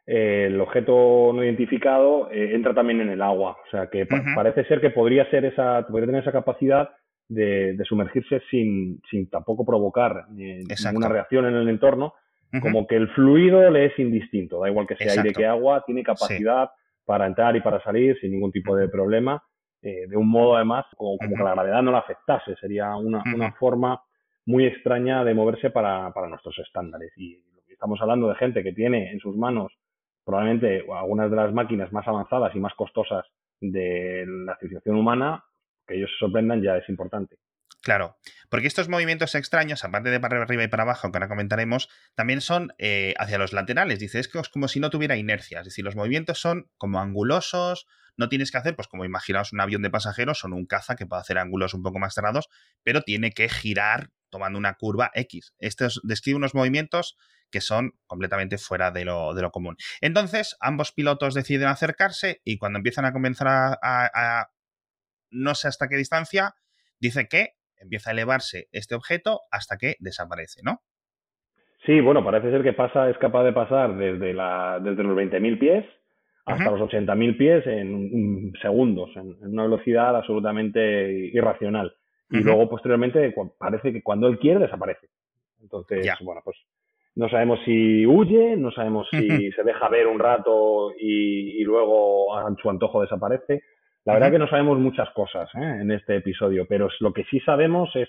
eh, 0.07 0.47
el 0.47 0.59
objeto 0.59 1.33
no 1.35 1.45
identificado 1.45 2.31
eh, 2.31 2.54
entra 2.54 2.73
también 2.73 3.02
en 3.02 3.11
el 3.11 3.21
agua. 3.21 3.59
O 3.66 3.71
sea, 3.71 3.88
que 3.88 4.07
parece 4.35 4.64
ser 4.64 4.81
que 4.81 4.88
podría 4.88 5.28
ser 5.31 5.45
esa, 5.45 5.87
podría 5.87 6.07
tener 6.07 6.23
esa 6.23 6.33
capacidad 6.33 6.88
de, 7.28 7.76
sumergirse 7.87 8.40
sin, 8.50 9.02
sin, 9.11 9.28
tampoco 9.28 9.66
provocar 9.66 10.25
ninguna 10.31 11.11
reacción 11.11 11.45
en 11.45 11.57
el 11.57 11.69
entorno. 11.69 12.14
como 12.62 12.87
que 12.87 12.97
el 12.97 13.09
fluido 13.09 13.71
le 13.71 13.85
es 13.85 13.99
indistinto, 13.99 14.62
da 14.62 14.71
igual 14.71 14.87
que 14.87 14.97
sea 14.97 15.12
aire 15.12 15.35
que 15.35 15.45
agua, 15.45 15.85
tiene 15.85 16.02
capacidad 16.02 16.71
para 17.04 17.26
entrar 17.26 17.54
y 17.54 17.61
para 17.61 17.83
salir 17.83 18.19
sin 18.19 18.33
ningún 18.33 18.50
tipo 18.50 18.75
de 18.75 18.88
problema, 18.88 19.42
eh, 19.83 20.07
de 20.09 20.17
un 20.17 20.29
modo 20.29 20.57
además 20.57 20.87
como, 20.97 21.19
que 21.19 21.43
la 21.43 21.55
gravedad 21.55 21.83
no 21.83 21.91
la 21.91 21.99
afectase, 21.99 22.55
sería 22.57 22.95
una, 22.97 23.23
forma 23.59 24.01
muy 24.47 24.65
extraña 24.67 25.25
de 25.25 25.35
moverse 25.35 25.71
para, 25.71 26.12
para 26.12 26.29
nuestros 26.29 26.59
estándares. 26.59 27.12
Y 27.17 27.43
estamos 27.69 28.01
hablando 28.01 28.29
de 28.29 28.37
gente 28.37 28.62
que 28.62 28.73
tiene 28.73 29.11
en 29.11 29.19
sus 29.21 29.37
manos 29.37 29.73
probablemente 30.25 30.85
algunas 30.93 31.31
de 31.31 31.37
las 31.37 31.53
máquinas 31.53 31.93
más 31.93 32.07
avanzadas 32.07 32.55
y 32.55 32.61
más 32.61 32.75
costosas 32.75 33.25
de 33.61 34.25
la 34.27 34.57
civilización 34.59 34.97
humana, 34.97 35.45
que 35.87 35.97
ellos 35.97 36.11
se 36.12 36.19
sorprendan 36.19 36.62
ya 36.62 36.77
es 36.77 36.89
importante. 36.89 37.37
Claro, 37.83 38.17
porque 38.49 38.69
estos 38.69 38.89
movimientos 38.89 39.35
extraños, 39.35 39.83
aparte 39.85 40.11
de 40.11 40.21
para 40.21 40.41
arriba 40.41 40.62
y 40.62 40.69
para 40.69 40.85
abajo, 40.85 41.11
que 41.11 41.19
ahora 41.19 41.29
comentaremos, 41.29 41.89
también 42.15 42.41
son 42.41 42.73
eh, 42.79 43.15
hacia 43.19 43.39
los 43.39 43.53
laterales. 43.53 43.99
Dice, 43.99 44.21
es 44.21 44.29
que 44.29 44.39
es 44.39 44.49
como 44.49 44.69
si 44.69 44.79
no 44.79 44.89
tuviera 44.89 45.17
inercia. 45.17 45.59
Es 45.59 45.65
decir, 45.65 45.85
los 45.85 45.97
movimientos 45.97 46.41
son 46.41 46.71
como 46.79 47.01
angulosos, 47.01 47.89
no 48.17 48.29
tienes 48.29 48.53
que 48.53 48.59
hacer, 48.59 48.77
pues 48.77 48.87
como 48.87 49.05
imaginaos 49.05 49.53
un 49.53 49.61
avión 49.61 49.83
de 49.83 49.91
pasajeros 49.91 50.45
o 50.45 50.49
un 50.49 50.67
caza 50.67 50.95
que 50.95 51.07
puede 51.07 51.23
hacer 51.23 51.39
ángulos 51.39 51.75
un 51.75 51.83
poco 51.83 51.99
más 51.99 52.15
cerrados, 52.15 52.49
pero 52.85 53.03
tiene 53.03 53.33
que 53.33 53.49
girar 53.49 54.11
tomando 54.31 54.61
una 54.61 54.75
curva 54.75 55.11
X. 55.15 55.53
Esto 55.59 55.89
describe 56.05 56.37
unos 56.37 56.55
movimientos 56.55 57.17
que 57.51 57.61
son 57.61 57.99
completamente 58.07 58.59
fuera 58.59 58.93
de 58.93 59.05
lo, 59.05 59.35
de 59.35 59.43
lo, 59.43 59.51
común. 59.51 59.77
Entonces, 60.01 60.57
ambos 60.61 60.93
pilotos 60.93 61.35
deciden 61.35 61.67
acercarse 61.67 62.41
y 62.45 62.59
cuando 62.59 62.79
empiezan 62.79 63.07
a 63.07 63.12
comenzar 63.12 63.79
a 63.83 64.51
no 65.31 65.55
sé 65.55 65.67
hasta 65.67 65.89
qué 65.89 65.97
distancia, 65.97 66.55
dice 67.01 67.27
que 67.27 67.57
empieza 67.83 68.11
a 68.11 68.12
elevarse 68.12 68.69
este 68.73 68.95
objeto 68.95 69.41
hasta 69.51 69.77
que 69.77 69.97
desaparece, 70.01 70.61
¿no? 70.62 70.81
Sí, 71.85 72.01
bueno, 72.01 72.25
parece 72.25 72.51
ser 72.51 72.62
que 72.62 72.73
pasa, 72.73 73.11
es 73.11 73.19
capaz 73.19 73.45
de 73.45 73.53
pasar 73.53 73.97
desde, 73.97 74.33
la, 74.33 74.79
desde 74.81 75.03
los 75.03 75.17
20.000 75.17 75.59
pies 75.59 75.85
hasta 76.45 76.71
los 76.71 76.81
80.000 76.81 77.37
pies 77.37 77.67
en 77.67 78.53
segundos, 78.61 79.11
en, 79.17 79.37
una 79.43 79.65
velocidad 79.65 80.17
absolutamente 80.17 81.31
irracional. 81.33 81.95
Y 82.31 82.39
luego, 82.39 82.69
posteriormente, 82.69 83.35
parece 83.59 83.93
que 83.93 84.03
cuando 84.03 84.27
él 84.27 84.39
quiere, 84.39 84.61
desaparece. 84.61 85.09
Entonces, 85.61 86.09
bueno, 86.23 86.41
pues 86.43 86.57
no 87.15 87.29
sabemos 87.29 87.61
si 87.65 88.07
huye, 88.07 88.57
no 88.57 88.73
sabemos 88.73 89.07
si 89.11 89.53
se 89.53 89.62
deja 89.62 89.89
ver 89.91 90.07
un 90.07 90.19
rato 90.19 90.93
y, 90.99 91.61
y 91.61 91.65
luego 91.65 92.35
a 92.35 92.55
su 92.61 92.71
antojo 92.71 93.03
desaparece. 93.03 93.62
La 94.04 94.14
verdad 94.14 94.32
que 94.32 94.38
no 94.38 94.49
sabemos 94.49 94.78
muchas 94.78 95.11
cosas 95.11 95.49
¿eh? 95.54 95.78
en 95.80 95.90
este 95.92 96.16
episodio, 96.16 96.66
pero 96.68 96.88
lo 97.00 97.12
que 97.12 97.25
sí 97.25 97.38
sabemos 97.40 97.94
es 97.94 98.09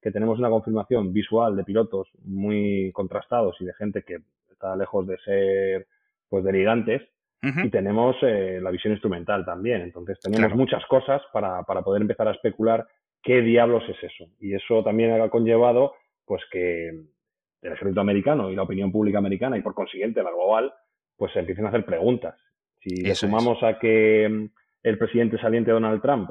que 0.00 0.10
tenemos 0.10 0.38
una 0.38 0.50
confirmación 0.50 1.12
visual 1.12 1.56
de 1.56 1.64
pilotos 1.64 2.08
muy 2.24 2.90
contrastados 2.92 3.56
y 3.60 3.64
de 3.64 3.74
gente 3.74 4.02
que 4.02 4.18
está 4.50 4.76
lejos 4.76 5.06
de 5.06 5.18
ser 5.18 5.86
pues 6.28 6.44
delirantes 6.44 7.02
y 7.42 7.70
tenemos 7.70 8.14
eh, 8.22 8.60
la 8.62 8.70
visión 8.70 8.92
instrumental 8.92 9.44
también. 9.44 9.80
Entonces 9.82 10.20
tenemos 10.20 10.54
muchas 10.54 10.86
cosas 10.86 11.20
para, 11.32 11.64
para 11.64 11.82
poder 11.82 12.02
empezar 12.02 12.28
a 12.28 12.32
especular 12.32 12.86
qué 13.20 13.42
diablos 13.42 13.82
es 13.88 13.96
eso. 14.00 14.30
Y 14.38 14.54
eso 14.54 14.84
también 14.84 15.20
ha 15.20 15.28
conllevado 15.28 15.94
pues 16.24 16.40
que 16.52 16.88
el 16.88 17.72
ejército 17.72 18.00
americano 18.00 18.48
y 18.50 18.54
la 18.54 18.62
opinión 18.62 18.92
pública 18.92 19.18
americana 19.18 19.58
y 19.58 19.62
por 19.62 19.74
consiguiente 19.74 20.22
la 20.22 20.30
global 20.30 20.72
pues 21.16 21.32
se 21.32 21.40
empiecen 21.40 21.66
a 21.66 21.70
hacer 21.70 21.84
preguntas. 21.84 22.36
Si 22.80 23.02
le 23.02 23.14
sumamos 23.16 23.60
a 23.62 23.78
que 23.78 24.48
el 24.82 24.98
presidente 24.98 25.38
saliente 25.38 25.70
Donald 25.70 26.02
Trump 26.02 26.30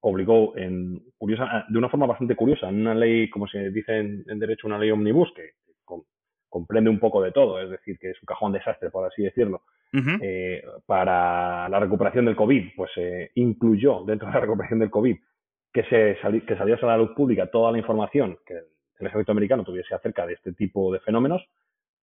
obligó 0.00 0.56
en 0.56 1.02
curiosa, 1.18 1.66
de 1.68 1.78
una 1.78 1.88
forma 1.88 2.06
bastante 2.06 2.34
curiosa, 2.34 2.68
en 2.68 2.80
una 2.80 2.94
ley, 2.94 3.28
como 3.28 3.46
se 3.46 3.70
dice 3.70 3.98
en, 3.98 4.38
derecho, 4.38 4.66
una 4.66 4.78
ley 4.78 4.90
omnibus, 4.90 5.32
que, 5.34 5.50
comprende 6.48 6.90
un 6.90 6.98
poco 6.98 7.22
de 7.22 7.30
todo, 7.30 7.60
es 7.60 7.70
decir, 7.70 7.96
que 7.98 8.10
es 8.10 8.20
un 8.20 8.26
cajón 8.26 8.52
desastre, 8.52 8.90
por 8.90 9.06
así 9.06 9.22
decirlo, 9.22 9.62
eh, 10.20 10.64
para 10.84 11.68
la 11.68 11.78
recuperación 11.78 12.24
del 12.24 12.34
COVID, 12.34 12.70
pues 12.76 12.90
se 12.92 13.30
incluyó 13.36 14.02
dentro 14.04 14.26
de 14.26 14.34
la 14.34 14.40
recuperación 14.40 14.80
del 14.80 14.90
COVID 14.90 15.16
que, 15.72 15.84
se 15.84 16.16
que 16.44 16.56
saliese 16.56 16.84
a 16.84 16.88
la 16.88 16.96
luz 16.96 17.10
pública 17.14 17.50
toda 17.50 17.70
la 17.70 17.78
información 17.78 18.38
que 18.44 18.54
el 18.98 19.06
ejército 19.06 19.32
americano 19.32 19.64
tuviese 19.64 19.94
acerca 19.94 20.26
de 20.26 20.34
este 20.34 20.52
tipo 20.52 20.92
de 20.92 21.00
fenómenos, 21.00 21.42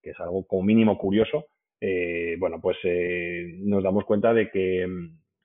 que 0.01 0.11
es 0.11 0.19
algo 0.19 0.47
como 0.47 0.63
mínimo 0.63 0.97
curioso, 0.97 1.47
eh, 1.79 2.37
bueno, 2.39 2.59
pues 2.61 2.77
eh, 2.83 3.55
nos 3.59 3.83
damos 3.83 4.05
cuenta 4.05 4.33
de 4.33 4.49
que 4.49 4.87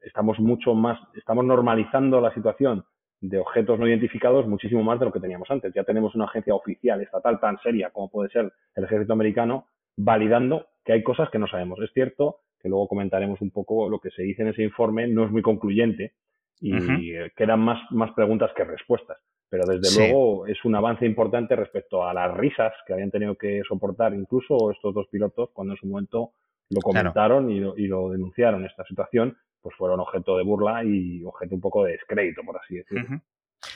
estamos 0.03 0.39
mucho 0.39 0.75
más, 0.75 0.99
estamos 1.15 1.45
normalizando 1.45 2.21
la 2.21 2.33
situación 2.35 2.85
de 3.21 3.39
objetos 3.39 3.79
no 3.79 3.87
identificados 3.87 4.49
muchísimo 4.49 4.83
más 4.83 4.99
de 4.99 5.07
lo 5.07 5.13
que 5.13 5.21
teníamos 5.21 5.51
antes. 5.51 5.73
Ya 5.75 5.85
tenemos 5.85 6.15
una 6.15 6.25
agencia 6.25 6.55
oficial 6.55 7.01
estatal 7.01 7.39
tan 7.41 7.59
seria 7.61 7.91
como 7.91 8.11
puede 8.11 8.31
ser 8.31 8.53
el 8.75 8.85
ejército 8.85 9.13
americano 9.13 9.67
validando 9.97 10.67
que 10.85 10.93
hay 10.93 11.03
cosas 11.03 11.31
que 11.31 11.39
no 11.39 11.47
sabemos. 11.47 11.79
Es 11.81 11.93
cierto 11.93 12.41
que 12.61 12.69
luego 12.69 12.89
comentaremos 12.89 13.41
un 13.41 13.51
poco 13.51 13.89
lo 13.89 14.01
que 14.01 14.11
se 14.11 14.23
dice 14.23 14.43
en 14.43 14.49
ese 14.49 14.63
informe, 14.63 15.07
no 15.07 15.25
es 15.25 15.31
muy 15.31 15.43
concluyente 15.43 16.15
y 16.61 17.13
quedan 17.37 17.61
más, 17.61 17.81
más 17.91 18.13
preguntas 18.13 18.51
que 18.57 18.65
respuestas. 18.65 19.19
Pero 19.49 19.65
desde 19.67 20.01
luego 20.01 20.47
es 20.47 20.65
un 20.65 20.75
avance 20.75 21.05
importante 21.05 21.55
respecto 21.57 22.07
a 22.07 22.15
las 22.15 22.35
risas 22.37 22.73
que 22.87 22.95
habían 22.95 23.11
tenido 23.11 23.35
que 23.35 23.63
soportar 23.69 24.15
incluso 24.15 24.71
estos 24.71 24.95
dos 24.95 25.07
pilotos 25.09 25.51
cuando 25.53 25.75
en 25.75 25.79
su 25.79 25.87
momento 25.87 26.33
lo 26.71 26.81
comentaron 26.81 27.51
y, 27.51 27.59
y, 27.59 27.87
lo, 27.87 28.11
denunciaron 28.11 28.65
esta 28.65 28.85
situación 28.85 29.37
pues 29.63 29.77
fueron 29.77 30.01
objeto 30.01 30.37
de 30.37 30.45
burla 30.45 30.85
y 30.85 31.25
objeto 31.25 31.55
un 31.55 31.61
poco 31.61 31.85
de 31.85 31.93
descrédito, 31.93 32.43
por 32.43 32.59
así 32.59 32.77
decirlo. 32.77 33.23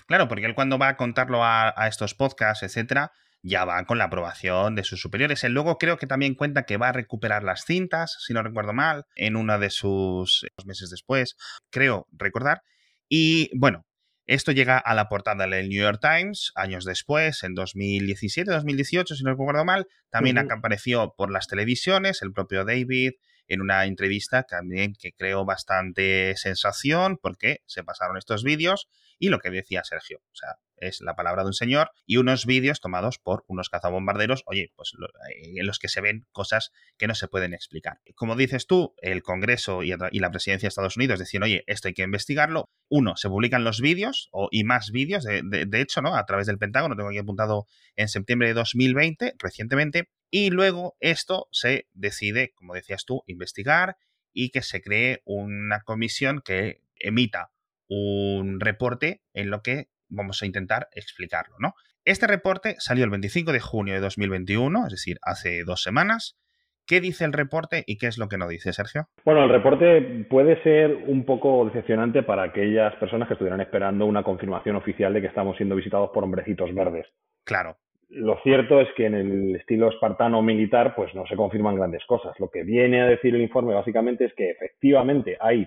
Claro, 0.07 0.29
porque 0.29 0.47
él 0.47 0.55
cuando 0.55 0.79
va 0.79 0.89
a 0.89 0.97
contarlo 0.97 1.45
a, 1.45 1.73
estos 1.89 2.15
podcasts, 2.15 2.65
etcétera, 2.65 3.13
ya 3.43 3.65
va 3.65 3.85
con 3.85 3.99
la 3.99 4.05
aprobación 4.05 4.75
de 4.75 4.83
sus 4.83 5.01
superiores. 5.01 5.45
Él 5.45 5.53
luego 5.53 5.79
creo 5.79 5.97
que 5.97 6.07
también 6.07 6.35
cuenta 6.35 6.65
que 6.65 6.77
va 6.77 6.89
a 6.89 6.93
recuperar 6.93 7.45
las 7.45 7.65
cintas, 7.65 8.17
si 8.21 8.35
no 8.35 8.43
recuerdo 8.43 8.73
mal, 8.73 9.05
en 9.15 9.37
uno 9.37 9.59
de 9.59 9.71
sus 9.71 10.47
meses 10.65 10.91
después, 10.91 11.37
creo 11.71 12.07
recordar. 12.11 12.63
Y 13.09 13.57
bueno, 13.57 13.87
esto 14.27 14.51
llega 14.51 14.79
a 14.79 14.95
la 14.95 15.09
portada 15.09 15.47
del 15.47 15.69
New 15.69 15.81
York 15.81 16.01
Times 16.01 16.51
años 16.57 16.85
después, 16.85 17.45
en 17.45 17.55
2017, 17.55 18.51
2018, 18.51 19.15
si 19.15 19.23
no 19.23 19.31
recuerdo 19.31 19.65
mal. 19.65 19.87
También 20.11 20.39
apareció 20.39 21.15
por 21.17 21.31
las 21.31 21.47
televisiones, 21.47 22.23
el 22.23 22.33
propio 22.33 22.65
David, 22.65 23.13
en 23.49 23.61
una 23.61 23.85
entrevista 23.85 24.43
también 24.45 24.95
que 24.95 25.13
creo 25.13 25.45
bastante 25.45 26.35
sensación 26.37 27.19
porque 27.21 27.63
se 27.67 27.85
pasaron 27.85 28.17
estos 28.17 28.43
vídeos 28.43 28.89
y 29.19 29.29
lo 29.29 29.39
que 29.39 29.51
decía 29.51 29.85
Sergio, 29.85 30.21
o 30.33 30.35
sea, 30.35 30.57
es 30.79 31.01
la 31.01 31.17
palabra 31.17 31.43
de 31.43 31.49
un 31.49 31.55
señor 31.55 31.91
y 32.07 32.19
unos 32.19 32.47
vídeos 32.47 32.81
tomados 32.81 33.19
por 33.19 33.45
unos 33.49 33.71
cazabombarderos, 33.71 34.43
oye, 34.47 34.73
pues 34.77 34.93
eh, 35.31 35.53
en 35.57 35.67
los 35.67 35.79
que 35.79 35.89
se 35.89 36.01
ven 36.01 36.27
cosas 36.33 36.73
que 36.99 37.07
no 37.07 37.15
se 37.15 37.29
pueden 37.29 37.55
explicar. 37.55 38.01
Como 38.15 38.37
dices 38.37 38.67
tú, 38.67 38.95
el 38.99 39.23
Congreso 39.23 39.83
y, 39.83 39.91
la 39.97 40.31
presidencia 40.31 40.67
de 40.67 40.69
Estados 40.69 40.97
Unidos 40.97 41.19
decían, 41.19 41.43
oye, 41.43 41.65
esto 41.67 41.89
hay 41.89 41.95
que 41.95 42.03
investigarlo. 42.03 42.69
Uno, 42.89 43.17
se 43.17 43.29
publican 43.29 43.65
los 43.65 43.81
vídeos 43.81 44.29
o, 44.33 44.49
y 44.51 44.65
más 44.65 44.91
vídeos, 44.91 45.25
de, 45.25 45.43
de, 45.43 45.81
hecho, 45.81 46.03
¿no? 46.03 46.15
A 46.15 46.27
través 46.27 46.47
del 46.47 46.59
Pentágono, 46.59 46.97
tengo 46.97 47.09
aquí 47.09 47.19
apuntado 47.19 47.67
en 47.97 48.09
septiembre 48.09 48.49
de 48.49 48.55
2020, 48.55 49.35
recientemente, 49.39 50.11
y 50.31 50.51
luego 50.51 50.97
esto 51.01 51.49
se 51.53 51.89
decide, 51.95 52.53
como 52.55 52.75
decías 52.75 53.05
tú, 53.05 53.23
investigar 53.27 53.97
y 54.33 54.51
que 54.51 54.63
se 54.63 54.83
cree 54.83 55.23
una 55.25 55.81
comisión 55.81 56.43
que 56.45 56.83
emita 56.97 57.53
un 57.89 58.61
reporte 58.61 59.21
en 59.35 59.51
lo 59.51 59.63
que 59.63 59.87
vamos 60.09 60.43
a 60.43 60.47
intentar 60.47 60.89
explicarlo, 60.93 61.57
¿no? 61.59 61.75
Este 62.05 62.27
reporte 62.27 62.77
salió 62.79 63.05
el 63.05 63.11
25 63.11 63.53
de 63.53 63.61
junio 63.61 63.95
de 63.95 64.01
2021, 64.01 64.87
es 64.87 64.93
decir, 64.93 65.19
hace 65.23 65.65
dos 65.65 65.83
semanas. 65.83 66.39
¿Qué 66.87 67.01
dice 67.01 67.25
el 67.25 67.33
reporte 67.33 67.83
y 67.85 67.99
qué 67.99 68.07
es 68.07 68.17
lo 68.17 68.29
que 68.29 68.39
no 68.39 68.47
dice, 68.47 68.73
Sergio? 68.73 69.09
Bueno, 69.25 69.43
el 69.43 69.51
reporte 69.51 70.25
puede 70.31 70.63
ser 70.63 70.95
un 71.09 71.25
poco 71.25 71.65
decepcionante 71.65 72.23
para 72.23 72.45
aquellas 72.45 72.95
personas 72.97 73.27
que 73.27 73.35
estuvieran 73.35 73.61
esperando 73.61 74.07
una 74.07 74.23
confirmación 74.23 74.77
oficial 74.77 75.13
de 75.13 75.21
que 75.21 75.27
estamos 75.27 75.57
siendo 75.57 75.75
visitados 75.75 76.11
por 76.15 76.23
hombrecitos 76.23 76.73
verdes. 76.73 77.07
Claro 77.45 77.77
lo 78.09 78.39
cierto 78.43 78.81
es 78.81 78.89
que 78.97 79.07
en 79.07 79.15
el 79.15 79.57
estilo 79.57 79.89
espartano 79.89 80.43
militar, 80.43 80.95
pues 80.95 81.15
no 81.15 81.27
se 81.27 81.37
confirman 81.37 81.77
grandes 81.77 82.05
cosas. 82.07 82.39
Lo 82.39 82.51
que 82.51 82.63
viene 82.63 83.03
a 83.03 83.07
decir 83.07 83.35
el 83.35 83.43
informe 83.43 83.75
básicamente 83.75 84.27
es 84.27 84.35
que 84.35 84.51
efectivamente 84.51 85.37
hay 85.41 85.67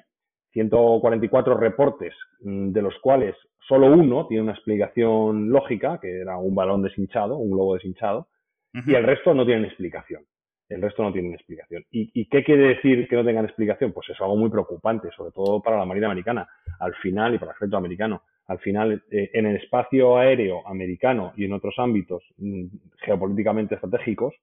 144 0.51 1.57
reportes, 1.57 2.13
mm, 2.41 2.71
de 2.71 2.81
los 2.81 2.97
cuales 2.99 3.35
solo 3.67 3.87
uno 3.87 4.27
tiene 4.27 4.43
una 4.43 4.53
explicación 4.53 5.49
lógica, 5.49 5.99
que 6.01 6.21
era 6.21 6.37
un 6.37 6.55
balón 6.55 6.81
deshinchado, 6.81 7.37
un 7.37 7.51
globo 7.51 7.75
deshinchado, 7.75 8.27
y 8.73 8.93
el 8.93 9.03
resto 9.03 9.33
no 9.33 9.45
tienen 9.45 9.65
explicación. 9.65 10.23
El 10.67 10.83
resto 10.83 11.01
no 11.01 11.11
tienen 11.11 11.33
explicación. 11.33 11.83
¿Y, 11.89 12.11
¿Y, 12.13 12.29
qué 12.29 12.43
quiere 12.43 12.67
decir 12.67 13.07
que 13.07 13.15
no 13.15 13.25
tengan 13.25 13.45
explicación? 13.45 13.91
Pues 13.91 14.07
es 14.09 14.21
algo 14.21 14.35
muy 14.35 14.51
preocupante, 14.51 15.09
sobre 15.17 15.31
todo 15.31 15.59
para 15.61 15.77
la 15.77 15.85
Marina 15.85 16.05
Americana, 16.05 16.47
al 16.79 16.93
final 16.95 17.33
y 17.33 17.39
para 17.39 17.51
el 17.51 17.55
ejército 17.55 17.77
americano 17.77 18.21
al 18.49 18.59
final 18.59 19.03
eh, 19.11 19.29
en 19.33 19.45
el 19.45 19.57
espacio 19.57 20.17
aéreo 20.17 20.67
americano 20.67 21.33
y 21.37 21.45
en 21.45 21.53
otros 21.53 21.75
ámbitos 21.77 22.23
mm, 22.37 22.65
geopolíticamente 22.97 23.75
estratégicos, 23.75 24.33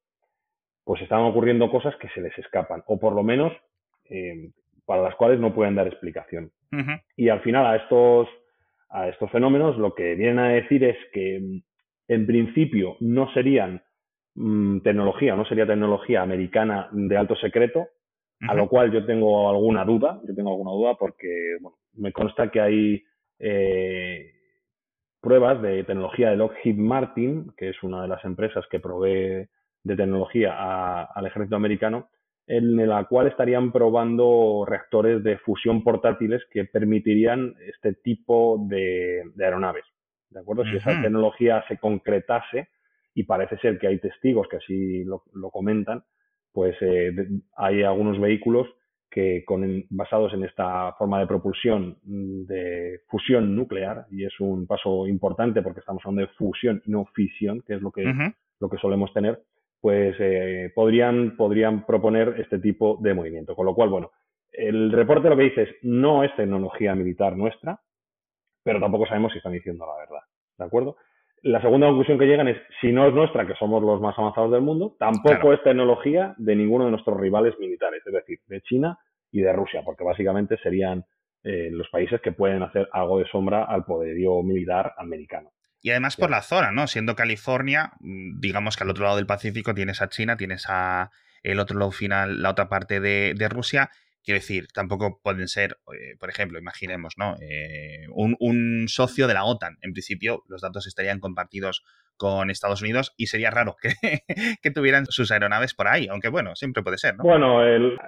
pues 0.84 1.02
están 1.02 1.22
ocurriendo 1.22 1.68
cosas 1.68 1.96
que 1.96 2.08
se 2.10 2.20
les 2.20 2.36
escapan, 2.38 2.84
o 2.86 3.00
por 3.00 3.12
lo 3.14 3.24
menos 3.24 3.52
eh, 4.08 4.52
para 4.86 5.02
las 5.02 5.14
cuales 5.16 5.40
no 5.40 5.54
pueden 5.54 5.74
dar 5.74 5.86
explicación. 5.86 6.50
Y 7.16 7.28
al 7.28 7.40
final 7.40 7.66
a 7.66 7.76
estos, 7.76 8.28
a 8.88 9.08
estos 9.08 9.30
fenómenos 9.30 9.76
lo 9.76 9.94
que 9.94 10.14
vienen 10.14 10.38
a 10.38 10.48
decir 10.48 10.84
es 10.84 10.96
que 11.12 11.40
mm, 11.40 11.62
en 12.08 12.26
principio 12.26 12.96
no 13.00 13.32
serían 13.32 13.82
mm, 14.34 14.80
tecnología, 14.80 15.34
no 15.36 15.44
sería 15.44 15.66
tecnología 15.66 16.22
americana 16.22 16.88
de 16.92 17.16
alto 17.16 17.36
secreto, 17.36 17.88
a 18.48 18.54
lo 18.54 18.68
cual 18.68 18.92
yo 18.92 19.06
tengo 19.06 19.48
alguna 19.48 19.84
duda, 19.84 20.20
yo 20.28 20.34
tengo 20.34 20.50
alguna 20.50 20.70
duda 20.70 20.94
porque 20.94 21.56
bueno, 21.60 21.78
me 21.94 22.12
consta 22.12 22.50
que 22.50 22.60
hay 22.60 23.02
eh, 23.38 24.32
pruebas 25.20 25.62
de 25.62 25.84
tecnología 25.84 26.30
de 26.30 26.36
Lockheed 26.36 26.76
Martin, 26.76 27.52
que 27.56 27.70
es 27.70 27.82
una 27.82 28.02
de 28.02 28.08
las 28.08 28.24
empresas 28.24 28.64
que 28.70 28.78
provee 28.78 29.48
de 29.82 29.96
tecnología 29.96 31.04
al 31.04 31.26
ejército 31.26 31.56
americano, 31.56 32.08
en 32.46 32.76
la 32.88 33.04
cual 33.04 33.26
estarían 33.26 33.72
probando 33.72 34.64
reactores 34.66 35.22
de 35.24 35.38
fusión 35.38 35.82
portátiles 35.82 36.42
que 36.50 36.64
permitirían 36.64 37.54
este 37.66 37.94
tipo 37.94 38.64
de, 38.68 39.22
aeronaves. 39.38 39.84
¿De 40.30 40.40
acuerdo? 40.40 40.64
Si 40.64 40.76
esa 40.76 41.00
tecnología 41.02 41.64
se 41.68 41.78
concretase, 41.78 42.68
y 43.14 43.24
parece 43.24 43.56
ser 43.58 43.78
que 43.78 43.88
hay 43.88 43.98
testigos 43.98 44.46
que 44.48 44.58
así 44.58 45.04
lo, 45.04 45.22
comentan, 45.50 46.04
pues 46.52 46.76
eh, 46.82 47.12
hay 47.56 47.82
algunos 47.82 48.20
vehículos 48.20 48.68
que 49.10 49.44
con, 49.46 49.84
basados 49.88 50.34
en 50.34 50.44
esta 50.44 50.92
forma 50.98 51.20
de 51.20 51.26
propulsión 51.26 51.96
de 52.02 53.00
fusión 53.08 53.56
nuclear, 53.56 54.06
y 54.10 54.24
es 54.24 54.38
un 54.38 54.66
paso 54.66 55.06
importante 55.06 55.62
porque 55.62 55.80
estamos 55.80 56.02
hablando 56.04 56.28
de 56.28 56.34
fusión 56.36 56.82
y 56.84 56.90
no 56.90 57.06
fisión, 57.14 57.62
que 57.66 57.74
es 57.74 57.82
lo 57.82 57.90
que, 57.90 58.04
lo 58.60 58.68
que 58.68 58.76
solemos 58.76 59.12
tener, 59.14 59.40
pues 59.80 60.16
eh, 60.18 60.72
podrían, 60.74 61.36
podrían 61.36 61.86
proponer 61.86 62.34
este 62.38 62.58
tipo 62.58 62.98
de 63.00 63.14
movimiento. 63.14 63.54
Con 63.54 63.66
lo 63.66 63.74
cual, 63.74 63.88
bueno, 63.88 64.10
el 64.52 64.90
reporte 64.92 65.28
lo 65.28 65.36
que 65.36 65.44
dice 65.44 65.62
es 65.62 65.70
no 65.82 66.24
es 66.24 66.34
tecnología 66.36 66.94
militar 66.94 67.36
nuestra, 67.36 67.80
pero 68.62 68.80
tampoco 68.80 69.06
sabemos 69.06 69.32
si 69.32 69.38
están 69.38 69.52
diciendo 69.52 69.86
la 69.86 69.96
verdad. 69.96 70.20
¿De 70.58 70.64
acuerdo? 70.64 70.96
La 71.42 71.60
segunda 71.60 71.86
conclusión 71.86 72.18
que 72.18 72.26
llegan 72.26 72.48
es, 72.48 72.56
si 72.80 72.90
no 72.90 73.06
es 73.06 73.14
nuestra, 73.14 73.46
que 73.46 73.54
somos 73.54 73.82
los 73.82 74.00
más 74.00 74.18
avanzados 74.18 74.50
del 74.50 74.62
mundo, 74.62 74.96
tampoco 74.98 75.52
es 75.52 75.62
tecnología 75.62 76.34
de 76.38 76.56
ninguno 76.56 76.86
de 76.86 76.90
nuestros 76.90 77.20
rivales 77.20 77.54
militares, 77.60 78.02
es 78.04 78.12
decir, 78.12 78.40
de 78.48 78.62
China 78.62 78.98
y 79.30 79.42
de 79.42 79.52
Rusia, 79.52 79.82
porque 79.84 80.02
básicamente 80.02 80.56
serían 80.62 81.04
eh, 81.44 81.68
los 81.70 81.88
países 81.90 82.20
que 82.20 82.32
pueden 82.32 82.62
hacer 82.62 82.88
algo 82.90 83.18
de 83.18 83.26
sombra 83.26 83.64
al 83.64 83.84
poderío 83.84 84.42
militar 84.42 84.94
americano. 84.96 85.50
Y 85.86 85.90
además 85.90 86.16
por 86.16 86.30
la 86.30 86.42
zona, 86.42 86.72
¿no? 86.72 86.88
Siendo 86.88 87.14
California, 87.14 87.92
mm, 88.00 88.40
digamos 88.40 88.76
que 88.76 88.82
al 88.82 88.90
otro 88.90 89.04
lado 89.04 89.18
del 89.18 89.26
Pacífico 89.26 89.72
tienes 89.72 90.02
a 90.02 90.08
China, 90.08 90.36
tienes 90.36 90.64
a 90.66 91.12
el 91.44 91.60
otro 91.60 91.78
lado 91.78 91.92
final, 91.92 92.42
la 92.42 92.50
otra 92.50 92.68
parte 92.68 92.98
de, 92.98 93.48
Rusia. 93.48 93.92
Quiero 94.24 94.40
decir, 94.40 94.66
tampoco 94.74 95.20
pueden 95.22 95.46
ser, 95.46 95.78
eh, 95.94 96.16
por 96.18 96.28
ejemplo, 96.28 96.58
imaginemos, 96.58 97.14
¿no? 97.16 97.36
Eh, 97.40 98.06
un, 98.08 98.34
un, 98.40 98.88
socio 98.88 99.28
de 99.28 99.34
la 99.34 99.44
OTAN. 99.44 99.78
En 99.80 99.92
principio, 99.92 100.42
los 100.48 100.60
datos 100.60 100.88
estarían 100.88 101.20
compartidos 101.20 101.84
con 102.16 102.50
Estados 102.50 102.82
Unidos 102.82 103.14
y 103.16 103.26
sería 103.26 103.50
raro 103.50 103.76
que, 103.80 103.90
que, 104.62 104.70
tuvieran 104.70 105.06
sus 105.06 105.30
aeronaves 105.30 105.74
por 105.74 105.88
ahí, 105.88 106.08
aunque 106.08 106.28
bueno, 106.28 106.54
siempre 106.54 106.82
puede 106.82 106.98
ser, 106.98 107.16
¿no? 107.16 107.24
Bueno, 107.24 107.60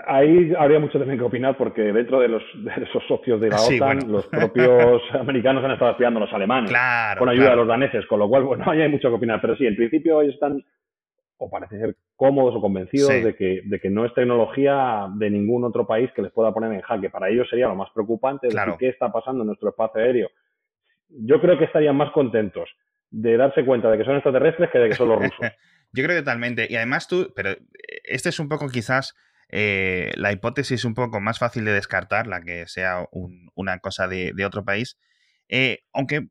ahí 0.07 0.53
habría 0.59 0.79
mucho 0.79 0.99
también 0.99 1.19
que 1.19 1.25
opinar 1.25 1.57
porque 1.57 1.83
dentro 1.83 2.21
de, 2.21 2.29
los, 2.29 2.43
de 2.55 2.85
esos 2.85 3.03
socios 3.07 3.41
de 3.41 3.49
la 3.49 3.57
OTAN, 3.61 4.11
los 4.11 4.27
propios 4.29 5.03
americanos 5.15 5.65
han 5.65 5.73
estado 5.73 5.93
espiando 5.93 6.19
a 6.19 6.25
los 6.25 6.33
alemanes 6.33 6.73
con 7.19 7.29
ayuda 7.29 7.51
de 7.51 7.57
los 7.57 7.69
daneses, 7.69 8.07
con 8.07 8.19
lo 8.19 8.29
cual, 8.29 8.45
bueno, 8.45 8.65
ahí 8.67 8.83
hay 8.83 8.89
mucho 8.89 9.09
que 9.09 9.17
opinar, 9.17 9.41
pero 9.41 9.57
sí, 9.57 9.67
en 9.67 9.77
principio 9.77 10.21
ellos 10.21 10.35
están 10.35 10.63
o 11.39 11.49
parece 11.49 11.79
ser 11.79 11.97
cómodos 12.17 12.57
o 12.57 12.61
convencidos 12.61 13.11
de, 13.11 13.37
que, 13.37 13.63
de 13.65 13.81
que 13.81 13.91
no 13.91 14.05
es 14.05 14.13
tecnología 14.13 15.07
de 15.15 15.31
ningún 15.31 15.65
otro 15.65 15.87
país 15.87 16.11
que 16.15 16.23
les 16.23 16.33
pueda 16.33 16.53
poner 16.53 16.73
en 16.73 16.81
jaque. 16.81 17.11
Para 17.11 17.29
ellos 17.29 17.49
sería 17.49 17.69
lo 17.69 17.77
más 17.77 17.91
preocupante, 17.95 18.49
decir, 18.49 18.75
qué 18.79 18.89
está 18.89 19.13
pasando 19.13 19.43
en 19.43 19.47
nuestro 19.47 19.69
espacio 19.69 20.03
aéreo. 20.03 20.29
Yo 21.09 21.41
creo 21.41 21.57
que 21.57 21.65
estarían 21.65 21.97
más 21.97 22.11
contentos 22.11 22.69
de 23.11 23.37
darse 23.37 23.65
cuenta 23.65 23.91
de 23.91 23.99
que 23.99 24.05
son 24.05 24.15
extraterrestres 24.15 24.71
que 24.71 24.79
de 24.79 24.89
que 24.89 24.95
son 24.95 25.09
los 25.09 25.19
rusos. 25.19 25.39
Yo 25.93 26.05
creo 26.05 26.19
totalmente. 26.19 26.67
Y 26.69 26.77
además 26.77 27.09
tú, 27.09 27.33
pero 27.35 27.57
este 28.05 28.29
es 28.29 28.39
un 28.39 28.49
poco 28.49 28.69
quizás 28.69 29.15
eh, 29.51 30.13
la 30.17 30.33
hipótesis 30.33 30.85
un 30.85 30.95
poco 30.95 31.21
más 31.21 31.39
fácil 31.39 31.65
de 31.65 31.73
descartar, 31.73 32.27
la 32.27 32.43
que 32.43 32.67
sea 32.67 33.07
una 33.55 33.79
cosa 33.79 34.07
de, 34.09 34.45
otro 34.45 34.65
país. 34.65 34.99
Eh, 35.49 35.81
aunque 35.93 36.29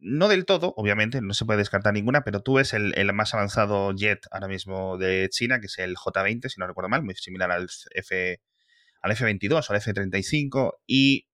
no 0.00 0.28
del 0.28 0.44
todo, 0.44 0.74
obviamente, 0.76 1.20
no 1.20 1.34
se 1.34 1.44
puede 1.44 1.58
descartar 1.58 1.94
ninguna, 1.94 2.22
pero 2.24 2.40
tú 2.40 2.54
ves 2.54 2.74
el, 2.74 3.12
más 3.14 3.34
avanzado 3.34 3.92
jet 3.92 4.26
ahora 4.30 4.48
mismo 4.48 4.98
de 4.98 5.28
China, 5.30 5.60
que 5.60 5.66
es 5.66 5.78
el 5.78 5.96
J20, 5.96 6.48
si 6.48 6.60
no 6.60 6.66
recuerdo 6.66 6.90
mal, 6.90 7.02
muy 7.02 7.14
similar 7.14 7.50
al 7.50 7.68
F 7.94 8.40
al 9.00 9.12
F22 9.12 9.52
o 9.68 9.72
al 9.72 9.80
F35, 9.80 10.76
y 10.86 11.26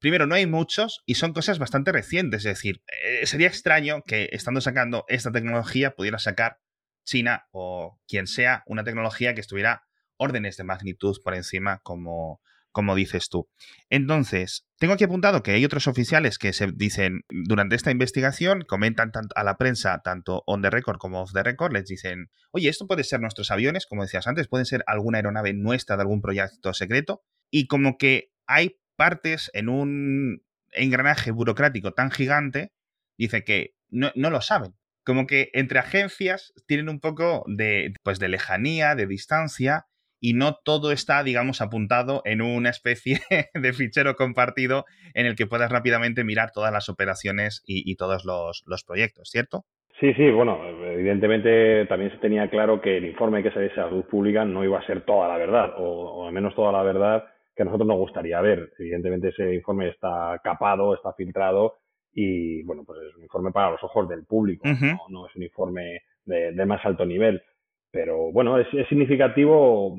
primero, 0.00 0.26
no 0.26 0.34
hay 0.34 0.46
muchos 0.46 1.02
y 1.06 1.14
son 1.14 1.32
cosas 1.32 1.58
bastante 1.58 1.92
recientes. 1.92 2.44
Es 2.44 2.56
decir, 2.56 2.82
eh, 3.04 3.26
sería 3.26 3.46
extraño 3.46 4.02
que 4.02 4.28
estando 4.32 4.60
sacando 4.60 5.04
esta 5.08 5.30
tecnología 5.30 5.92
pudiera 5.92 6.18
sacar 6.18 6.58
China 7.04 7.46
o 7.52 8.00
quien 8.08 8.26
sea 8.26 8.62
una 8.66 8.84
tecnología 8.84 9.34
que 9.34 9.40
estuviera 9.40 9.82
órdenes 10.16 10.56
de 10.56 10.64
magnitud 10.64 11.16
por 11.24 11.34
encima 11.34 11.80
como, 11.82 12.40
como 12.72 12.94
dices 12.94 13.28
tú. 13.28 13.48
Entonces, 13.88 14.66
tengo 14.78 14.94
aquí 14.94 15.04
apuntado 15.04 15.42
que 15.42 15.52
hay 15.52 15.64
otros 15.64 15.86
oficiales 15.86 16.38
que 16.38 16.52
se 16.52 16.68
dicen 16.72 17.22
durante 17.28 17.76
esta 17.76 17.90
investigación, 17.90 18.62
comentan 18.62 19.12
tanto 19.12 19.34
a 19.36 19.44
la 19.44 19.56
prensa, 19.56 20.00
tanto 20.04 20.42
on 20.46 20.62
the 20.62 20.70
record 20.70 20.98
como 20.98 21.22
off 21.22 21.32
the 21.32 21.42
record, 21.42 21.72
les 21.72 21.86
dicen, 21.86 22.30
oye, 22.52 22.68
esto 22.68 22.86
puede 22.86 23.04
ser 23.04 23.20
nuestros 23.20 23.50
aviones, 23.50 23.86
como 23.86 24.02
decías 24.02 24.26
antes, 24.26 24.48
puede 24.48 24.64
ser 24.64 24.84
alguna 24.86 25.18
aeronave 25.18 25.52
nuestra 25.54 25.96
de 25.96 26.02
algún 26.02 26.20
proyecto 26.20 26.72
secreto, 26.74 27.22
y 27.50 27.66
como 27.66 27.98
que 27.98 28.30
hay 28.46 28.78
partes 29.00 29.50
en 29.54 29.70
un 29.70 30.42
engranaje 30.72 31.30
burocrático 31.30 31.92
tan 31.92 32.10
gigante, 32.10 32.68
dice 33.16 33.44
que 33.44 33.70
no, 33.88 34.12
lo 34.14 34.42
saben. 34.42 34.72
Como 35.06 35.26
que 35.26 35.48
entre 35.54 35.78
agencias 35.78 36.52
tienen 36.66 36.90
un 36.90 37.00
poco 37.00 37.42
de, 37.46 37.94
pues 38.04 38.18
de 38.18 38.28
lejanía, 38.28 38.94
de 38.96 39.06
distancia, 39.06 39.86
y 40.20 40.34
no 40.34 40.58
todo 40.62 40.92
está, 40.92 41.22
digamos, 41.22 41.62
apuntado 41.62 42.20
en 42.26 42.42
una 42.42 42.68
especie 42.68 43.20
de 43.54 43.72
fichero 43.72 44.16
compartido 44.16 44.84
en 45.14 45.24
el 45.24 45.34
que 45.34 45.46
puedas 45.46 45.72
rápidamente 45.72 46.22
mirar 46.22 46.50
todas 46.52 46.70
las 46.70 46.90
operaciones 46.90 47.62
y, 47.64 47.96
todos 47.96 48.26
los, 48.26 48.84
proyectos, 48.84 49.30
¿cierto? 49.30 49.62
Sí, 49.98 50.12
sí, 50.12 50.30
bueno, 50.30 50.60
evidentemente 50.92 51.86
también 51.86 52.10
se 52.10 52.18
tenía 52.18 52.50
claro 52.50 52.82
que 52.82 52.98
el 52.98 53.06
informe 53.06 53.42
que 53.42 53.50
se 53.50 53.62
diese 53.62 53.80
a 53.80 53.86
la 53.86 53.92
luz 53.92 54.04
pública 54.04 54.44
no 54.44 54.62
iba 54.62 54.78
a 54.78 54.86
ser 54.86 55.06
toda 55.06 55.26
la 55.26 55.38
verdad, 55.38 55.72
o 55.78 56.26
al 56.26 56.34
menos 56.34 56.54
toda 56.54 56.70
la 56.70 56.82
verdad 56.82 57.24
que 57.60 57.62
a 57.62 57.66
nosotros 57.66 57.88
nos 57.88 57.98
gustaría 57.98 58.40
ver. 58.40 58.72
Evidentemente 58.78 59.28
ese 59.28 59.54
informe 59.54 59.88
está 59.88 60.40
capado, 60.42 60.94
está 60.94 61.12
filtrado 61.12 61.76
y, 62.10 62.62
bueno, 62.62 62.84
pues 62.86 63.00
es 63.06 63.14
un 63.16 63.22
informe 63.22 63.52
para 63.52 63.72
los 63.72 63.84
ojos 63.84 64.08
del 64.08 64.24
público, 64.24 64.66
¿no? 65.10 65.26
es 65.26 65.36
un 65.36 65.42
informe 65.42 66.00
de, 66.24 66.64
más 66.64 66.82
alto 66.86 67.04
nivel. 67.04 67.42
Pero 67.90 68.32
bueno, 68.32 68.58
es, 68.58 68.66
significativo 68.88 69.94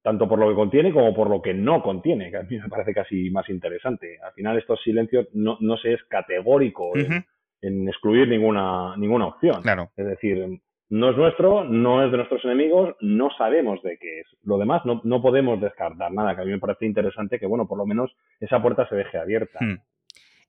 tanto 0.00 0.26
por 0.26 0.38
lo 0.38 0.48
que 0.48 0.54
contiene 0.54 0.90
como 0.90 1.14
por 1.14 1.28
lo 1.28 1.42
que 1.42 1.52
no 1.52 1.82
contiene, 1.82 2.30
que 2.30 2.38
a 2.38 2.42
mí 2.44 2.58
me 2.58 2.68
parece 2.68 2.94
casi 2.94 3.28
más 3.28 3.46
interesante. 3.50 4.18
Al 4.24 4.32
final 4.32 4.56
estos 4.56 4.80
silencios 4.82 5.26
no, 5.34 5.58
no 5.60 5.76
se 5.76 5.92
es 5.92 6.04
categórico 6.04 6.96
en, 6.96 7.26
en, 7.60 7.88
excluir 7.88 8.26
ninguna, 8.26 8.96
ninguna 8.96 9.26
opción. 9.26 9.60
Claro. 9.60 9.90
Es 9.96 10.06
decir, 10.06 10.60
no 10.88 11.10
es 11.10 11.16
nuestro, 11.16 11.64
no 11.64 12.04
es 12.04 12.10
de 12.10 12.16
nuestros 12.16 12.44
enemigos, 12.44 12.94
no 13.00 13.30
sabemos 13.36 13.82
de 13.82 13.98
qué 13.98 14.20
es. 14.20 14.26
Lo 14.42 14.58
demás 14.58 14.82
no, 14.84 15.00
no 15.04 15.20
podemos 15.20 15.60
descartar 15.60 16.12
nada, 16.12 16.34
que 16.36 16.42
a 16.42 16.44
mí 16.44 16.52
me 16.52 16.60
parece 16.60 16.86
interesante 16.86 17.40
que, 17.40 17.46
bueno, 17.46 17.66
por 17.66 17.78
lo 17.78 17.86
menos 17.86 18.14
esa 18.40 18.62
puerta 18.62 18.88
se 18.88 18.94
deje 18.94 19.18
abierta. 19.18 19.58
Hmm. 19.60 19.80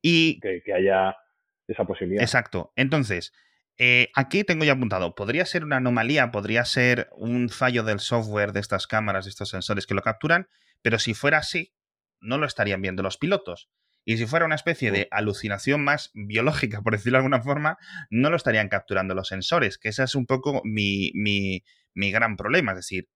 Y 0.01 0.39
que, 0.39 0.61
haya 0.73 1.15
esa 1.67 1.85
posibilidad. 1.85 2.21
Exacto. 2.21 2.71
Entonces, 2.75 3.33
eh, 3.79 4.09
aquí 4.15 4.43
tengo 4.43 4.63
ya 4.63 4.73
apuntado, 4.73 5.15
podría 5.15 5.45
ser 5.45 5.63
una 5.63 5.77
anomalía, 5.77 6.31
podría 6.31 6.65
ser 6.65 7.09
un 7.15 7.49
fallo 7.49 7.83
del 7.83 7.99
software 7.99 8.51
de 8.51 8.59
estas 8.59 8.85
cámaras, 8.85 9.25
de 9.25 9.29
estos 9.29 9.49
sensores 9.49 9.87
que 9.87 9.95
lo 9.95 10.01
capturan, 10.01 10.47
pero 10.81 10.99
si 10.99 11.15
fuera 11.15 11.39
así, 11.39 11.73
no 12.19 12.37
lo 12.37 12.45
estarían 12.45 12.81
viendo 12.81 13.03
los 13.03 13.17
pilotos. 13.17 13.69
Y 14.07 14.15
si 14.15 14.25
fuera 14.25 14.45
una 14.45 14.55
especie 14.55 14.89
de 14.89 15.09
alucinación 15.11 15.83
más 15.83 16.11
biológica, 16.13 16.81
por 16.81 16.93
decirlo 16.93 17.17
de 17.17 17.25
alguna 17.25 17.41
forma, 17.41 17.77
no 18.09 18.29
lo 18.29 18.37
estarían 18.37 18.69
capturando 18.69 19.13
los 19.13 19.27
sensores, 19.27 19.77
que 19.77 19.89
ese 19.89 20.01
es 20.03 20.15
un 20.15 20.25
poco 20.25 20.61
mi, 20.63 21.11
mi, 21.13 21.61
mi 21.93 22.09
gran 22.09 22.37
problema. 22.37 22.71
Es 22.71 22.77
decir, 22.77 23.07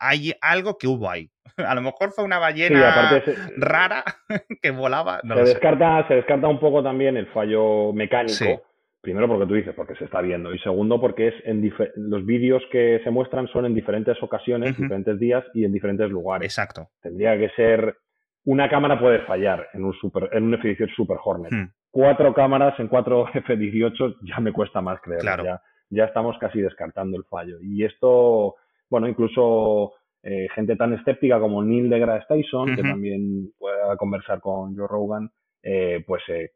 hay 0.00 0.32
algo 0.40 0.78
que 0.78 0.88
hubo 0.88 1.08
ahí. 1.08 1.30
A 1.64 1.76
lo 1.76 1.82
mejor 1.82 2.10
fue 2.10 2.24
una 2.24 2.40
ballena 2.40 3.22
rara 3.56 4.02
que 4.62 4.72
volaba. 4.72 5.20
se, 5.20 5.34
descarta, 5.44 6.08
se 6.08 6.14
descarta 6.14 6.48
un 6.48 6.58
poco 6.58 6.82
también 6.82 7.16
el 7.16 7.28
fallo 7.28 7.92
mecánico. 7.92 8.64
Primero 9.00 9.28
porque 9.28 9.46
tú 9.46 9.54
dices, 9.54 9.74
porque 9.76 9.94
se 9.94 10.06
está 10.06 10.20
viendo. 10.22 10.52
Y 10.52 10.58
segundo 10.58 11.00
porque 11.00 11.28
es 11.28 11.34
en 11.44 11.72
los 11.94 12.26
vídeos 12.26 12.64
que 12.72 13.00
se 13.04 13.10
muestran 13.10 13.46
son 13.46 13.66
en 13.66 13.74
diferentes 13.74 14.20
ocasiones, 14.20 14.76
diferentes 14.76 15.20
días 15.20 15.44
y 15.54 15.64
en 15.64 15.72
diferentes 15.72 16.10
lugares. 16.10 16.46
Exacto. 16.46 16.88
Tendría 17.00 17.38
que 17.38 17.48
ser 17.50 17.96
una 18.44 18.68
cámara 18.68 18.98
puede 18.98 19.20
fallar 19.20 19.68
en 19.72 19.84
un, 19.84 19.92
super, 19.94 20.28
en 20.32 20.44
un 20.44 20.54
F-18 20.54 20.94
Super 20.94 21.18
Hornet. 21.22 21.52
Hmm. 21.52 21.70
Cuatro 21.90 22.34
cámaras 22.34 22.78
en 22.80 22.88
cuatro 22.88 23.26
F-18 23.34 24.16
ya 24.22 24.40
me 24.40 24.52
cuesta 24.52 24.80
más 24.80 25.00
creer. 25.00 25.22
Ya, 25.22 25.62
ya 25.90 26.04
estamos 26.04 26.36
casi 26.38 26.60
descartando 26.60 27.16
el 27.16 27.24
fallo. 27.24 27.58
Y 27.60 27.84
esto, 27.84 28.56
bueno, 28.88 29.08
incluso 29.08 29.92
eh, 30.22 30.48
gente 30.54 30.76
tan 30.76 30.92
escéptica 30.92 31.40
como 31.40 31.62
Neil 31.62 31.90
deGrasse 31.90 32.26
Tyson, 32.28 32.76
que 32.76 32.82
también 32.82 33.52
pueda 33.58 33.96
conversar 33.96 34.40
con 34.40 34.76
Joe 34.76 34.86
Rogan, 34.88 35.30
eh, 35.62 36.02
pues 36.06 36.22
eh, 36.28 36.52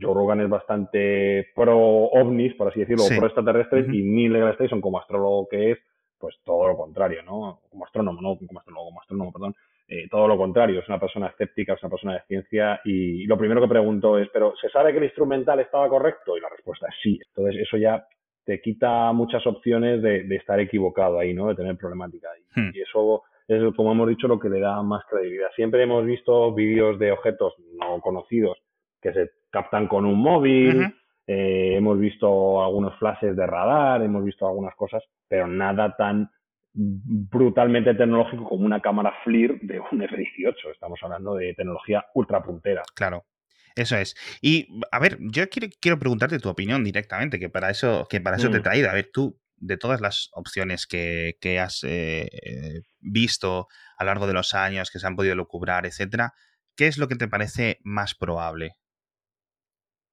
Joe 0.00 0.12
Rogan 0.12 0.40
es 0.40 0.48
bastante 0.48 1.48
pro 1.54 1.78
ovnis, 1.78 2.54
por 2.54 2.68
así 2.68 2.80
decirlo, 2.80 3.04
pro 3.16 3.26
extraterrestres, 3.26 3.86
y 3.92 4.02
Neil 4.02 4.32
deGrasse 4.32 4.58
Tyson, 4.58 4.80
como 4.80 4.98
astrólogo 4.98 5.48
que 5.48 5.72
es, 5.72 5.78
pues 6.18 6.34
todo 6.44 6.68
lo 6.68 6.76
contrario, 6.76 7.22
¿no? 7.22 7.60
Como 7.70 7.84
astrónomo, 7.84 8.20
no 8.20 8.36
como 8.36 8.58
astrólogo, 8.58 8.86
como 8.86 9.00
astrónomo, 9.00 9.32
perdón, 9.32 9.54
eh, 9.92 10.06
todo 10.08 10.28
lo 10.28 10.36
contrario, 10.38 10.78
es 10.78 10.88
una 10.88 11.00
persona 11.00 11.26
escéptica, 11.26 11.72
es 11.72 11.82
una 11.82 11.90
persona 11.90 12.14
de 12.14 12.22
ciencia, 12.28 12.80
y, 12.84 13.26
lo 13.26 13.36
primero 13.36 13.60
que 13.60 13.66
pregunto 13.66 14.16
es, 14.18 14.28
¿pero 14.32 14.54
se 14.60 14.68
sabe 14.68 14.92
que 14.92 14.98
el 14.98 15.04
instrumental 15.04 15.58
estaba 15.58 15.88
correcto? 15.88 16.36
Y 16.36 16.40
la 16.40 16.48
respuesta 16.48 16.86
es 16.86 16.94
sí. 17.02 17.18
Entonces, 17.26 17.62
eso 17.62 17.76
ya 17.76 18.06
te 18.44 18.60
quita 18.60 19.10
muchas 19.12 19.44
opciones 19.48 20.00
de, 20.00 20.24
estar 20.36 20.60
equivocado 20.60 21.18
ahí, 21.18 21.34
¿no? 21.34 21.48
De 21.48 21.56
tener 21.56 21.76
problemática. 21.76 22.28
Y, 22.38 22.60
hmm. 22.60 22.70
y 22.72 22.80
eso 22.82 23.24
es, 23.48 23.74
como 23.74 23.90
hemos 23.90 24.08
dicho, 24.08 24.28
lo 24.28 24.38
que 24.38 24.48
le 24.48 24.60
da 24.60 24.80
más 24.82 25.04
credibilidad. 25.10 25.50
Siempre 25.56 25.82
hemos 25.82 26.06
visto 26.06 26.54
vídeos 26.54 26.96
de 27.00 27.10
objetos 27.10 27.54
no 27.76 28.00
conocidos 28.00 28.58
que 29.02 29.12
se 29.12 29.30
captan 29.50 29.88
con 29.88 30.04
un 30.04 30.20
móvil, 30.20 30.94
eh, 31.26 31.74
hemos 31.76 31.98
visto 31.98 32.62
algunos 32.62 32.96
flashes 32.98 33.36
de 33.36 33.46
radar, 33.46 34.02
hemos 34.02 34.24
visto 34.24 34.46
algunas 34.46 34.74
cosas, 34.76 35.02
pero 35.28 35.46
nada 35.46 35.94
tan 35.96 36.30
brutalmente 36.72 37.94
tecnológico 37.94 38.44
como 38.44 38.64
una 38.64 38.80
cámara 38.80 39.14
FLIR 39.24 39.60
de 39.62 39.80
un 39.80 40.02
F-18. 40.02 40.72
Estamos 40.72 40.98
hablando 41.02 41.34
de 41.34 41.54
tecnología 41.54 42.06
ultra 42.14 42.42
puntera. 42.42 42.82
Claro. 42.94 43.24
Eso 43.76 43.96
es. 43.96 44.16
Y 44.40 44.80
a 44.90 44.98
ver, 44.98 45.18
yo 45.20 45.48
quiero, 45.48 45.68
quiero 45.80 45.98
preguntarte 45.98 46.38
tu 46.38 46.48
opinión 46.48 46.82
directamente, 46.84 47.38
que 47.38 47.48
para 47.48 47.70
eso, 47.70 48.06
que 48.10 48.20
para 48.20 48.36
eso 48.36 48.50
te 48.50 48.56
he 48.56 48.60
mm. 48.60 48.64
traído. 48.64 48.90
A 48.90 48.94
ver, 48.94 49.10
tú, 49.12 49.40
de 49.56 49.76
todas 49.76 50.00
las 50.00 50.30
opciones 50.32 50.86
que, 50.86 51.36
has 51.60 51.84
eh, 51.84 52.82
visto 52.98 53.68
a 53.96 54.04
lo 54.04 54.08
largo 54.08 54.26
de 54.26 54.32
los 54.32 54.54
años, 54.54 54.90
que 54.90 54.98
se 54.98 55.06
han 55.06 55.16
podido 55.16 55.34
lucubrar, 55.34 55.86
etcétera, 55.86 56.32
¿qué 56.76 56.86
es 56.86 56.98
lo 56.98 57.08
que 57.08 57.16
te 57.16 57.28
parece 57.28 57.78
más 57.82 58.14
probable? 58.14 58.76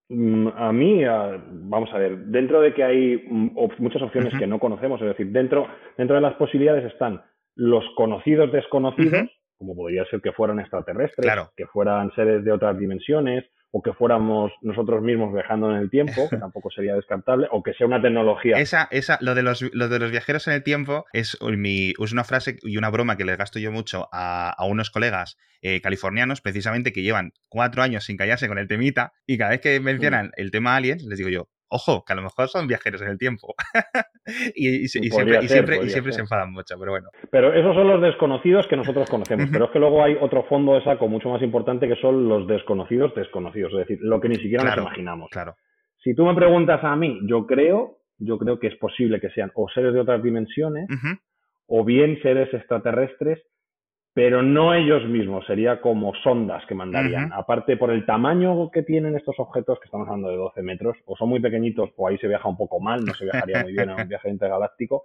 Mm, 0.09 0.47
a 0.55 0.71
mí, 0.71 1.03
vamos 1.03 1.89
a 1.93 1.97
ver, 1.97 2.17
dentro 2.17 2.61
de 2.61 2.73
que 2.73 2.83
hay 2.83 3.25
mm, 3.29 3.57
muchas 3.79 4.01
opciones 4.01 4.33
que 4.37 4.47
no 4.47 4.59
conocemos, 4.59 5.01
es 5.01 5.07
decir, 5.07 5.31
dentro, 5.31 5.67
dentro 5.97 6.15
de 6.15 6.21
las 6.21 6.35
posibilidades 6.35 6.85
están 6.85 7.21
los 7.55 7.83
conocidos 7.95 8.51
desconocidos, 8.51 9.29
como 9.57 9.75
podría 9.75 10.05
ser 10.05 10.21
que 10.21 10.31
fueran 10.31 10.59
extraterrestres, 10.59 11.33
que 11.55 11.65
fueran 11.65 12.13
seres 12.13 12.43
de 12.45 12.51
otras 12.51 12.77
dimensiones, 12.77 13.43
o 13.71 13.81
que 13.81 13.93
fuéramos 13.93 14.51
nosotros 14.61 15.01
mismos 15.01 15.33
viajando 15.33 15.69
en 15.71 15.77
el 15.77 15.89
tiempo, 15.89 16.29
que 16.29 16.37
tampoco 16.37 16.69
sería 16.71 16.95
descartable, 16.95 17.47
o 17.51 17.61
que 17.63 17.73
sea 17.73 17.87
una 17.87 18.01
tecnología. 18.01 18.57
Esa, 18.57 18.87
esa, 18.91 19.17
lo 19.21 19.35
de 19.35 19.43
los, 19.43 19.61
lo 19.73 19.89
de 19.89 19.99
los 19.99 20.11
viajeros 20.11 20.47
en 20.47 20.53
el 20.53 20.63
tiempo 20.63 21.05
es, 21.13 21.37
mi, 21.41 21.93
es 21.99 22.11
una 22.11 22.23
frase 22.23 22.57
y 22.63 22.77
una 22.77 22.89
broma 22.89 23.17
que 23.17 23.25
les 23.25 23.37
gasto 23.37 23.59
yo 23.59 23.71
mucho 23.71 24.07
a, 24.11 24.49
a 24.49 24.65
unos 24.65 24.89
colegas 24.89 25.37
eh, 25.61 25.81
californianos, 25.81 26.41
precisamente 26.41 26.93
que 26.93 27.01
llevan 27.01 27.33
cuatro 27.49 27.81
años 27.81 28.05
sin 28.05 28.17
callarse 28.17 28.47
con 28.47 28.57
el 28.57 28.67
temita, 28.67 29.13
y 29.25 29.37
cada 29.37 29.51
vez 29.51 29.61
que 29.61 29.79
mencionan 29.79 30.27
mm. 30.27 30.31
el 30.37 30.51
tema 30.51 30.75
aliens, 30.75 31.03
les 31.03 31.17
digo 31.17 31.29
yo, 31.29 31.49
ojo, 31.69 32.03
que 32.05 32.13
a 32.13 32.15
lo 32.15 32.21
mejor 32.21 32.47
son 32.47 32.67
viajeros 32.67 33.01
en 33.01 33.09
el 33.09 33.17
tiempo. 33.17 33.55
y, 34.55 34.87
siempre, 34.87 35.47
siempre, 35.47 36.11
se 36.11 36.21
enfadan 36.21 36.51
mucho, 36.51 36.77
pero 36.79 36.91
bueno. 36.91 37.09
Pero 37.31 37.53
esos 37.53 37.75
son 37.75 37.87
los 37.87 38.01
desconocidos 38.01 38.67
que 38.67 38.75
nosotros 38.75 39.09
conocemos. 39.09 39.49
pero 39.51 39.65
es 39.65 39.71
que 39.71 39.79
luego 39.79 40.03
hay 40.03 40.17
otro 40.19 40.43
fondo 40.43 40.75
de 40.75 40.83
saco 40.83 41.07
mucho 41.07 41.29
más 41.29 41.41
importante 41.41 41.87
que 41.87 41.95
son 41.95 42.27
los 42.27 42.47
desconocidos 42.47 43.13
desconocidos. 43.15 43.73
Es 43.73 43.79
decir, 43.79 43.99
lo 44.01 44.19
que 44.19 44.29
ni 44.29 44.35
siquiera 44.35 44.63
nos 44.63 44.77
imaginamos. 44.77 45.29
Claro. 45.29 45.55
Si 46.03 46.15
tú 46.15 46.25
me 46.25 46.35
preguntas 46.35 46.83
a 46.83 46.95
mí, 46.95 47.19
yo 47.27 47.45
creo, 47.45 47.97
yo 48.17 48.37
creo 48.37 48.59
que 48.59 48.67
es 48.67 48.75
posible 48.77 49.19
que 49.19 49.29
sean 49.31 49.51
o 49.55 49.67
seres 49.69 49.93
de 49.93 49.99
otras 49.99 50.23
dimensiones, 50.23 50.87
o 51.65 51.83
bien 51.83 52.19
seres 52.21 52.53
extraterrestres 52.53 53.39
pero 54.17 54.41
no 54.41 54.73
ellos 54.73 55.05
mismos, 55.05 55.45
sería 55.45 55.79
como 55.79 56.11
sondas 56.23 56.65
que 56.65 56.73
mandarían. 56.73 57.31
Aparte, 57.33 57.77
por 57.77 57.91
el 57.91 58.03
tamaño 58.03 58.71
que 58.71 58.81
tienen 58.81 59.15
estos 59.15 59.35
objetos, 59.37 59.79
que 59.79 59.85
estamos 59.85 60.07
hablando 60.07 60.29
de 60.29 60.37
12 60.37 60.63
metros, 60.63 60.97
o 61.05 61.15
son 61.15 61.29
muy 61.29 61.39
pequeñitos, 61.39 61.91
o 61.95 62.07
ahí 62.07 62.17
se 62.17 62.27
viaja 62.27 62.49
un 62.49 62.57
poco 62.57 62.79
mal, 62.79 63.05
no 63.05 63.13
se 63.13 63.25
viajaría 63.25 63.61
muy 63.61 63.73
bien 63.73 63.91
en 63.91 64.01
un 64.01 64.07
viaje 64.07 64.31
intergaláctico. 64.31 65.03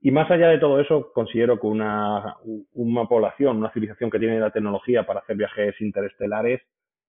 Y 0.00 0.12
más 0.12 0.30
allá 0.30 0.48
de 0.48 0.56
todo 0.56 0.80
eso, 0.80 1.12
considero 1.12 1.60
que 1.60 1.66
una, 1.66 2.36
una 2.72 3.04
población, 3.04 3.58
una 3.58 3.70
civilización 3.70 4.08
que 4.08 4.18
tiene 4.18 4.40
la 4.40 4.50
tecnología 4.50 5.04
para 5.04 5.20
hacer 5.20 5.36
viajes 5.36 5.78
interestelares, 5.82 6.62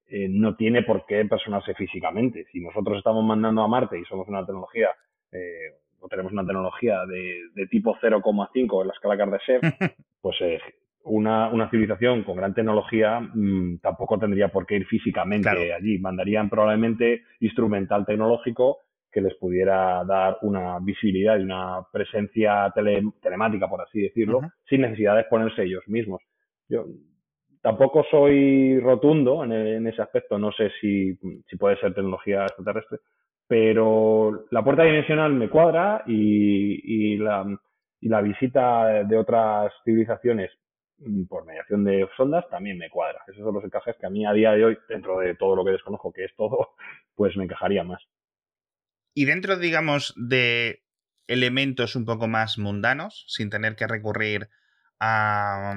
eh, 0.07 0.27
no 0.29 0.57
tiene 0.57 0.83
por 0.83 1.05
qué 1.05 1.23
personarse 1.23 1.73
físicamente. 1.73 2.47
Si 2.51 2.59
nosotros 2.59 2.97
estamos 2.97 3.23
mandando 3.23 3.61
a 3.61 3.67
Marte 3.69 3.97
y 3.97 4.03
somos 4.03 4.27
una 4.27 4.45
tecnología, 4.45 4.89
eh, 5.31 5.71
o 6.01 6.09
tenemos 6.09 6.33
una 6.33 6.45
tecnología 6.45 7.05
de, 7.05 7.43
de 7.53 7.67
tipo 7.67 7.95
0,5 7.95 8.81
en 8.81 8.87
la 8.87 8.93
escala 8.93 9.15
Kardashev, 9.15 9.61
pues 10.21 10.35
eh, 10.41 10.59
una, 11.09 11.49
una 11.49 11.69
civilización 11.69 12.23
con 12.23 12.37
gran 12.37 12.53
tecnología 12.53 13.19
mm, 13.19 13.79
tampoco 13.81 14.17
tendría 14.17 14.49
por 14.49 14.65
qué 14.65 14.75
ir 14.75 14.85
físicamente 14.85 15.73
allí. 15.73 15.99
Mandarían 15.99 16.49
probablemente 16.49 17.23
instrumental 17.39 18.05
tecnológico 18.05 18.79
que 19.11 19.21
les 19.21 19.35
pudiera 19.35 20.03
dar 20.05 20.37
una 20.43 20.77
visibilidad 20.79 21.37
y 21.37 21.43
una 21.43 21.81
presencia 21.91 22.71
telemática, 23.21 23.67
por 23.67 23.81
así 23.81 24.01
decirlo, 24.01 24.41
sin 24.69 24.81
necesidad 24.81 25.15
de 25.15 25.21
exponerse 25.21 25.63
ellos 25.63 25.83
mismos. 25.87 26.21
Yo 26.67 26.85
tampoco 27.61 28.05
soy 28.11 28.79
rotundo 28.79 29.43
en, 29.43 29.87
ese 29.87 30.03
aspecto, 30.03 30.37
no 30.37 30.51
sé 30.51 30.69
si, 30.79 31.17
si, 31.49 31.57
puede 31.57 31.77
ser 31.77 31.95
tecnología 31.95 32.43
extraterrestre, 32.43 32.99
pero 33.47 34.45
la 34.51 34.63
puerta 34.63 34.83
dimensional 34.83 35.33
me 35.33 35.49
cuadra 35.49 36.03
y, 36.05 37.13
y, 37.13 37.17
la, 37.17 37.45
y 37.99 38.09
la 38.09 38.21
visita 38.21 39.03
de 39.03 39.17
otras 39.17 39.73
civilizaciones 39.83 40.51
por 41.27 41.45
mediación 41.45 41.83
de 41.83 42.07
sondas 42.17 42.45
también 42.49 42.77
me 42.77 42.89
cuadra. 42.89 43.21
Esos 43.27 43.43
son 43.43 43.53
los 43.53 43.63
encajes 43.63 43.95
que 43.99 44.05
a 44.05 44.09
mí 44.09 44.25
a 44.25 44.33
día 44.33 44.51
de 44.51 44.65
hoy, 44.65 44.77
dentro 44.87 45.19
de 45.19 45.35
todo 45.35 45.55
lo 45.55 45.63
que 45.63 45.71
desconozco, 45.71 46.11
que 46.11 46.25
es 46.25 46.35
todo, 46.35 46.75
pues 47.15 47.35
me 47.37 47.45
encajaría 47.45 47.83
más. 47.83 48.01
Y 49.13 49.25
dentro, 49.25 49.57
digamos, 49.57 50.13
de 50.15 50.83
elementos 51.27 51.95
un 51.95 52.05
poco 52.05 52.27
más 52.27 52.57
mundanos, 52.57 53.25
sin 53.27 53.49
tener 53.49 53.75
que 53.75 53.87
recurrir 53.87 54.49
a, 54.99 55.75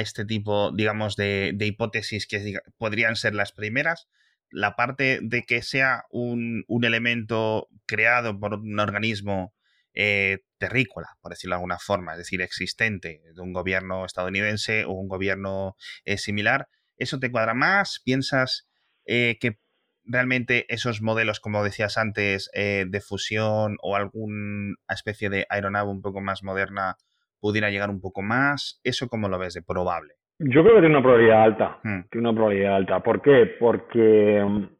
este 0.00 0.24
tipo, 0.24 0.70
digamos, 0.72 1.16
de, 1.16 1.56
hipótesis 1.58 2.26
que 2.26 2.60
podrían 2.76 3.16
ser 3.16 3.34
las 3.34 3.52
primeras, 3.52 4.08
la 4.50 4.76
parte 4.76 5.20
de 5.22 5.44
que 5.44 5.62
sea 5.62 6.04
un, 6.10 6.64
un 6.68 6.84
elemento 6.84 7.68
creado 7.86 8.38
por 8.38 8.54
un 8.54 8.78
organismo 8.78 9.54
eh, 9.94 10.38
terrícola, 10.58 11.08
por 11.20 11.30
decirlo 11.30 11.54
de 11.54 11.58
alguna 11.58 11.78
forma, 11.78 12.12
es 12.12 12.18
decir, 12.18 12.42
existente 12.42 13.22
de 13.34 13.40
un 13.40 13.52
gobierno 13.52 14.04
estadounidense 14.04 14.84
o 14.84 14.92
un 14.92 15.08
gobierno 15.08 15.76
eh, 16.04 16.18
similar, 16.18 16.68
¿eso 16.96 17.18
te 17.18 17.30
cuadra 17.30 17.54
más? 17.54 18.00
¿Piensas 18.04 18.68
eh, 19.06 19.38
que 19.40 19.58
realmente 20.04 20.66
esos 20.68 21.02
modelos, 21.02 21.40
como 21.40 21.62
decías 21.62 21.96
antes, 21.98 22.50
de 22.54 23.00
fusión 23.00 23.76
o 23.82 23.96
alguna 23.96 24.74
especie 24.88 25.30
de 25.30 25.46
aeronave 25.48 25.90
un 25.90 26.02
poco 26.02 26.20
más 26.20 26.42
moderna 26.42 26.96
pudiera 27.38 27.70
llegar 27.70 27.90
un 27.90 28.00
poco 28.00 28.22
más? 28.22 28.80
¿Eso 28.82 29.08
cómo 29.08 29.28
lo 29.28 29.38
ves 29.38 29.54
de 29.54 29.62
probable? 29.62 30.14
Yo 30.42 30.62
creo 30.62 30.76
que 30.76 30.80
tiene 30.80 30.96
una 30.96 31.02
probabilidad 31.02 31.42
alta. 31.42 31.80
Hmm. 31.82 32.00
Tiene 32.10 32.28
una 32.28 32.34
probabilidad 32.34 32.76
alta. 32.76 33.00
¿Por 33.00 33.20
qué? 33.20 33.46
Porque 33.58 34.42
mm, 34.42 34.79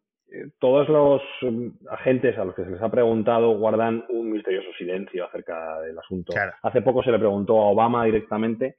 todos 0.58 0.88
los 0.88 1.22
mm, 1.42 1.68
agentes 1.90 2.38
a 2.38 2.44
los 2.44 2.54
que 2.54 2.64
se 2.64 2.70
les 2.70 2.82
ha 2.82 2.90
preguntado 2.90 3.56
guardan 3.58 4.04
un 4.08 4.30
misterioso 4.30 4.68
silencio 4.78 5.26
acerca 5.26 5.80
del 5.80 5.98
asunto. 5.98 6.32
Hace 6.62 6.82
poco 6.82 7.02
se 7.02 7.10
le 7.10 7.18
preguntó 7.18 7.60
a 7.60 7.70
Obama 7.70 8.04
directamente, 8.04 8.76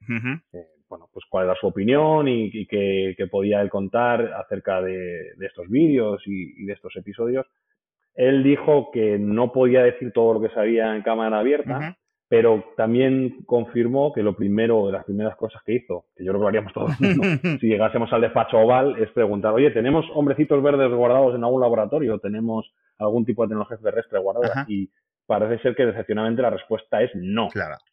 eh, 0.52 0.66
bueno, 0.88 1.08
pues 1.12 1.24
cuál 1.28 1.46
era 1.46 1.54
su 1.54 1.66
opinión 1.66 2.28
y, 2.28 2.66
qué, 2.66 3.14
podía 3.30 3.60
él 3.60 3.70
contar 3.70 4.32
acerca 4.34 4.82
de, 4.82 5.32
estos 5.40 5.68
vídeos 5.68 6.22
y, 6.26 6.64
de 6.64 6.72
estos 6.72 6.94
episodios. 6.96 7.46
Él 8.14 8.42
dijo 8.42 8.90
que 8.92 9.18
no 9.18 9.52
podía 9.52 9.82
decir 9.82 10.12
todo 10.12 10.34
lo 10.34 10.40
que 10.40 10.54
sabía 10.54 10.94
en 10.94 11.02
cámara 11.02 11.38
abierta, 11.38 11.96
pero 12.32 12.64
también 12.78 13.44
confirmó 13.44 14.10
que 14.14 14.22
lo 14.22 14.34
primero, 14.34 14.86
de 14.86 14.92
las 14.92 15.04
primeras 15.04 15.36
cosas 15.36 15.62
que 15.66 15.74
hizo, 15.74 16.06
que 16.16 16.24
yo 16.24 16.32
creo 16.32 16.40
que 16.40 16.44
lo 16.44 16.48
haríamos 16.48 16.72
todos 16.72 16.90
si 17.60 17.66
llegásemos 17.66 18.10
al 18.10 18.22
despacho 18.22 18.56
oval, 18.56 18.96
es 19.02 19.10
preguntar, 19.10 19.52
oye, 19.52 19.70
¿tenemos 19.70 20.06
hombrecitos 20.14 20.62
verdes 20.62 20.90
guardados 20.92 21.34
en 21.34 21.44
algún 21.44 21.60
laboratorio? 21.60 22.18
¿Tenemos 22.20 22.72
algún 22.96 23.26
tipo 23.26 23.42
de 23.42 23.48
tecnología 23.48 23.76
terrestre 23.82 24.18
guardada? 24.18 24.64
Y 24.66 24.88
parece 25.26 25.62
ser 25.62 25.76
que 25.76 25.84
decepcionadamente 25.84 26.40
la 26.40 26.48
respuesta 26.48 27.02
es 27.02 27.10
no. 27.14 27.48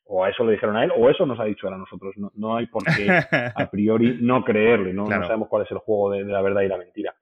O 0.05 0.23
a 0.23 0.29
eso 0.29 0.45
le 0.45 0.53
dijeron 0.53 0.77
a 0.77 0.85
él, 0.85 0.93
o 0.95 1.09
eso 1.09 1.25
nos 1.25 1.37
ha 1.37 1.43
dicho 1.43 1.67
él 1.67 1.73
a 1.73 1.77
nosotros. 1.77 2.15
No, 2.35 2.55
hay 2.55 2.67
por 2.67 2.85
qué 2.85 3.09
a 3.55 3.69
priori 3.69 4.19
no 4.21 4.45
creerle, 4.45 4.93
no, 4.93 5.05
sabemos 5.07 5.49
cuál 5.49 5.65
es 5.65 5.71
el 5.71 5.79
juego 5.79 6.11
de, 6.11 6.23
la 6.23 6.41
verdad 6.41 6.61
y 6.61 6.69
la 6.69 6.77
mentira. 6.77 7.13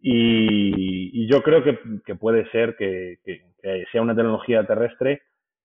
Y, 0.00 1.26
yo 1.26 1.42
creo 1.42 1.62
que, 1.62 2.14
puede 2.14 2.50
ser 2.50 2.76
que 2.76 3.18
sea 3.92 4.00
una 4.00 4.16
tecnología 4.16 4.66
terrestre 4.66 5.20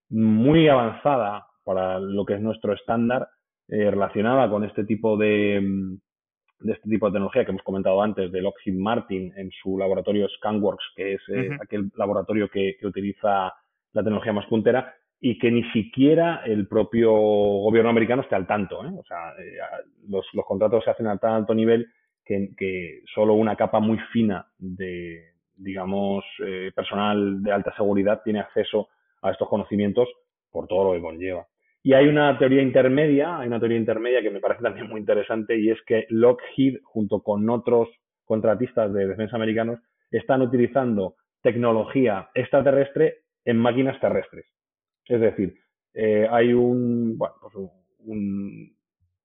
muy 0.09 0.67
avanzada 0.67 1.47
para 1.63 1.99
lo 1.99 2.25
que 2.25 2.35
es 2.35 2.41
nuestro 2.41 2.73
estándar 2.73 3.27
eh, 3.67 3.91
relacionada 3.91 4.49
con 4.49 4.63
este 4.63 4.85
tipo 4.85 5.17
de, 5.17 5.59
mm, 5.61 5.97
de 6.59 6.73
este 6.73 6.89
tipo 6.89 7.07
de 7.07 7.13
tecnología 7.13 7.45
que 7.45 7.51
hemos 7.51 7.63
comentado 7.63 8.01
antes 8.01 8.31
de 8.31 8.41
Lockheed 8.41 8.75
Martin 8.75 9.33
en 9.35 9.51
su 9.51 9.77
laboratorio 9.77 10.27
Scanworks, 10.29 10.93
que 10.95 11.13
es 11.13 11.21
eh, 11.29 11.49
aquel 11.61 11.91
laboratorio 11.95 12.49
que, 12.49 12.77
utiliza 12.83 13.53
la 13.93 14.03
tecnología 14.03 14.33
más 14.33 14.45
puntera 14.47 14.95
y 15.19 15.37
que 15.37 15.51
ni 15.51 15.63
siquiera 15.71 16.41
el 16.45 16.67
propio 16.67 17.11
gobierno 17.11 17.89
americano 17.89 18.21
esté 18.21 18.35
al 18.35 18.47
tanto. 18.47 18.85
¿eh? 18.85 18.91
O 18.97 19.03
sea, 19.03 19.33
los, 20.07 20.25
contratos 20.45 20.83
se 20.83 20.91
hacen 20.91 21.07
a 21.07 21.17
tan 21.17 21.33
alto 21.33 21.53
nivel 21.53 21.87
que, 22.23 22.51
que 22.55 23.01
solo 23.13 23.33
una 23.33 23.55
capa 23.55 23.79
muy 23.79 23.97
fina 24.11 24.47
de, 24.57 25.37
digamos, 25.57 26.23
eh, 26.45 26.71
personal 26.75 27.41
de 27.41 27.51
alta 27.51 27.75
seguridad 27.75 28.21
tiene 28.23 28.39
acceso 28.39 28.89
a 29.27 29.31
estos 29.31 29.49
conocimientos 29.49 30.07
por 30.51 30.67
todo 30.67 30.85
lo 30.85 30.93
que 30.93 31.01
conlleva. 31.01 31.47
Y 31.83 31.93
hay 31.93 32.07
una 32.07 32.37
teoría 32.37 32.61
intermedia, 32.61 33.39
hay 33.39 33.47
una 33.47 33.59
teoría 33.59 33.77
intermedia 33.77 34.21
que 34.21 34.31
me 34.31 34.39
parece 34.39 34.61
también 34.61 34.89
muy 34.89 34.99
interesante 34.99 35.57
y 35.57 35.69
es 35.69 35.81
que 35.85 36.05
Lockheed, 36.09 36.79
junto 36.83 37.21
con 37.21 37.49
otros 37.49 37.87
contratistas 38.25 38.91
de 38.93 39.07
defensa 39.07 39.35
americanos, 39.35 39.79
están 40.11 40.41
utilizando 40.41 41.15
tecnología 41.41 42.29
extraterrestre 42.33 43.19
en 43.45 43.57
máquinas 43.57 43.99
terrestres. 44.01 44.45
Es 45.05 45.21
decir, 45.21 45.55
eh, 45.93 46.27
hay 46.29 46.53
un, 46.53 47.17
bueno, 47.17 47.35
pues 47.41 47.53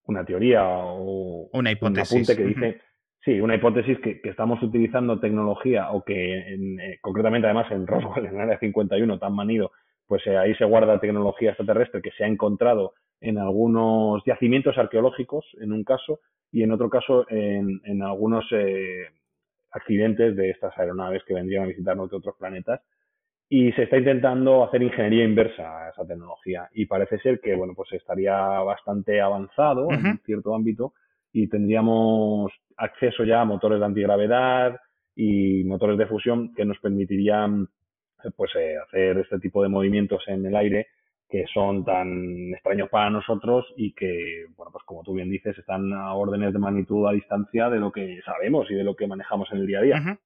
una 0.04 0.24
teoría 0.24 0.64
o 0.64 1.48
una 1.52 1.72
hipótesis. 1.72 2.12
un 2.12 2.18
apunte 2.18 2.36
que 2.36 2.48
dice, 2.48 2.80
sí, 3.24 3.40
una 3.40 3.56
hipótesis 3.56 3.98
que, 3.98 4.20
estamos 4.24 4.62
utilizando 4.62 5.18
tecnología 5.18 5.90
o 5.90 6.04
que 6.04 6.38
eh, 6.38 6.98
concretamente 7.00 7.46
además 7.46 7.70
en 7.72 7.86
Roswell, 7.86 8.26
en 8.26 8.34
el 8.34 8.40
área 8.40 8.58
51, 8.58 9.18
tan 9.18 9.34
manido, 9.34 9.72
pues 10.12 10.26
eh, 10.26 10.36
ahí 10.36 10.54
se 10.56 10.66
guarda 10.66 11.00
tecnología 11.00 11.52
extraterrestre 11.52 12.02
que 12.02 12.10
se 12.10 12.22
ha 12.22 12.26
encontrado 12.26 12.92
en 13.22 13.38
algunos 13.38 14.22
yacimientos 14.26 14.76
arqueológicos, 14.76 15.46
en 15.58 15.72
un 15.72 15.84
caso, 15.84 16.20
y 16.50 16.62
en 16.62 16.70
otro 16.70 16.90
caso 16.90 17.24
en, 17.30 17.80
en 17.84 18.02
algunos 18.02 18.44
accidentes 19.70 20.36
de 20.36 20.50
estas 20.50 20.76
aeronaves 20.76 21.22
que 21.24 21.32
vendrían 21.32 21.62
a 21.62 21.68
visitarnos 21.68 22.10
de 22.10 22.16
otros 22.18 22.36
planetas. 22.38 22.82
Y 23.48 23.72
se 23.72 23.84
está 23.84 23.96
intentando 23.96 24.64
hacer 24.64 24.82
ingeniería 24.82 25.24
inversa 25.24 25.86
a 25.86 25.88
esa 25.88 26.06
tecnología. 26.06 26.68
Y 26.74 26.84
parece 26.84 27.18
ser 27.20 27.40
que 27.40 27.54
bueno 27.54 27.72
pues 27.74 27.90
estaría 27.94 28.36
bastante 28.36 29.18
avanzado 29.18 29.90
en 29.92 30.18
cierto 30.26 30.54
ámbito 30.54 30.92
y 31.32 31.48
tendríamos 31.48 32.52
acceso 32.76 33.24
ya 33.24 33.40
a 33.40 33.46
motores 33.46 33.78
de 33.78 33.86
antigravedad 33.86 34.78
y 35.16 35.64
motores 35.64 35.96
de 35.96 36.06
fusión 36.06 36.52
que 36.52 36.66
nos 36.66 36.78
permitirían 36.80 37.68
pues 38.30 38.50
eh, 38.56 38.76
hacer 38.78 39.18
este 39.18 39.38
tipo 39.38 39.62
de 39.62 39.68
movimientos 39.68 40.22
en 40.26 40.46
el 40.46 40.56
aire 40.56 40.88
que 41.32 41.46
son 41.52 41.82
tan 41.82 42.52
extraños 42.52 42.90
para 42.90 43.08
nosotros 43.08 43.64
y 43.78 43.94
que, 43.94 44.44
bueno, 44.54 44.70
pues 44.70 44.84
como 44.84 45.02
tú 45.02 45.14
bien 45.14 45.30
dices, 45.30 45.56
están 45.56 45.90
a 45.94 46.12
órdenes 46.12 46.52
de 46.52 46.58
magnitud 46.58 47.08
a 47.08 47.12
distancia 47.12 47.70
de 47.70 47.80
lo 47.80 47.90
que 47.90 48.20
sabemos 48.22 48.70
y 48.70 48.74
de 48.74 48.84
lo 48.84 48.94
que 48.94 49.06
manejamos 49.06 49.48
en 49.50 49.58
el 49.60 49.66
día 49.66 49.78
a 49.78 49.82
día. 49.82 50.18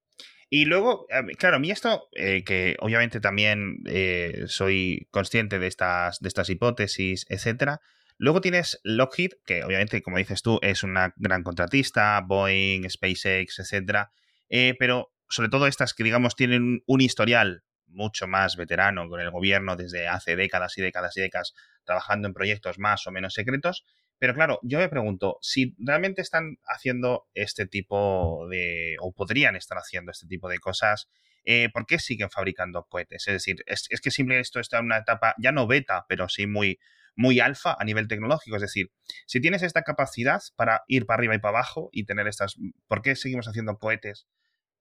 Y 0.49 0.65
luego, 0.65 1.07
claro, 1.37 1.55
a 1.55 1.59
mí 1.59 1.71
esto, 1.71 2.09
eh, 2.11 2.43
que 2.43 2.75
obviamente 2.81 3.21
también 3.21 3.83
eh, 3.85 4.43
soy 4.47 5.07
consciente 5.09 5.59
de 5.59 5.67
estas, 5.67 6.19
de 6.19 6.27
estas 6.27 6.49
hipótesis, 6.49 7.25
etcétera. 7.29 7.79
Luego 8.17 8.41
tienes 8.41 8.81
Lockheed, 8.83 9.31
que 9.45 9.63
obviamente, 9.63 10.01
como 10.01 10.17
dices 10.17 10.41
tú, 10.41 10.59
es 10.61 10.83
una 10.83 11.13
gran 11.15 11.43
contratista, 11.43 12.19
Boeing, 12.19 12.89
SpaceX, 12.89 13.59
etcétera. 13.59 14.11
Pero 14.49 15.13
sobre 15.29 15.49
todo 15.49 15.67
estas 15.67 15.93
que, 15.93 16.03
digamos, 16.03 16.35
tienen 16.35 16.83
un 16.85 17.01
historial 17.01 17.63
mucho 17.87 18.27
más 18.27 18.55
veterano 18.55 19.07
con 19.09 19.19
el 19.19 19.31
gobierno 19.31 19.75
desde 19.75 20.07
hace 20.07 20.35
décadas 20.35 20.77
y 20.77 20.81
décadas 20.81 21.15
y 21.17 21.21
décadas 21.21 21.53
trabajando 21.83 22.27
en 22.27 22.33
proyectos 22.33 22.79
más 22.79 23.07
o 23.07 23.11
menos 23.11 23.33
secretos. 23.33 23.85
Pero 24.19 24.33
claro, 24.33 24.59
yo 24.63 24.79
me 24.79 24.89
pregunto, 24.89 25.37
si 25.41 25.75
realmente 25.77 26.21
están 26.21 26.57
haciendo 26.65 27.27
este 27.33 27.67
tipo 27.67 28.47
de, 28.49 28.95
o 28.99 29.13
podrían 29.13 29.55
estar 29.55 29.77
haciendo 29.77 30.11
este 30.11 30.27
tipo 30.27 30.49
de 30.49 30.57
cosas, 30.57 31.07
eh, 31.43 31.69
¿por 31.71 31.85
qué 31.85 31.99
siguen 31.99 32.29
fabricando 32.29 32.85
cohetes? 32.89 33.27
Es 33.27 33.33
decir, 33.33 33.63
es, 33.67 33.87
que 34.01 34.11
simplemente 34.11 34.41
esto 34.41 34.59
está 34.59 34.79
en 34.79 34.85
una 34.85 34.97
etapa, 34.97 35.35
ya 35.37 35.51
no 35.51 35.67
beta, 35.67 36.05
pero 36.09 36.29
sí 36.29 36.47
muy, 36.47 36.79
muy 37.15 37.39
alfa 37.39 37.75
a 37.79 37.83
nivel 37.85 38.07
tecnológico. 38.07 38.55
Es 38.55 38.63
decir, 38.63 38.91
si 39.27 39.39
tienes 39.39 39.61
esta 39.61 39.83
capacidad 39.83 40.41
para 40.55 40.83
ir 40.87 41.05
para 41.05 41.19
arriba 41.19 41.35
y 41.35 41.39
para 41.39 41.59
abajo 41.59 41.89
y 41.91 42.05
tener 42.05 42.27
estas, 42.27 42.55
¿por 42.87 43.03
qué 43.03 43.15
seguimos 43.15 43.47
haciendo 43.47 43.77
cohetes 43.77 44.27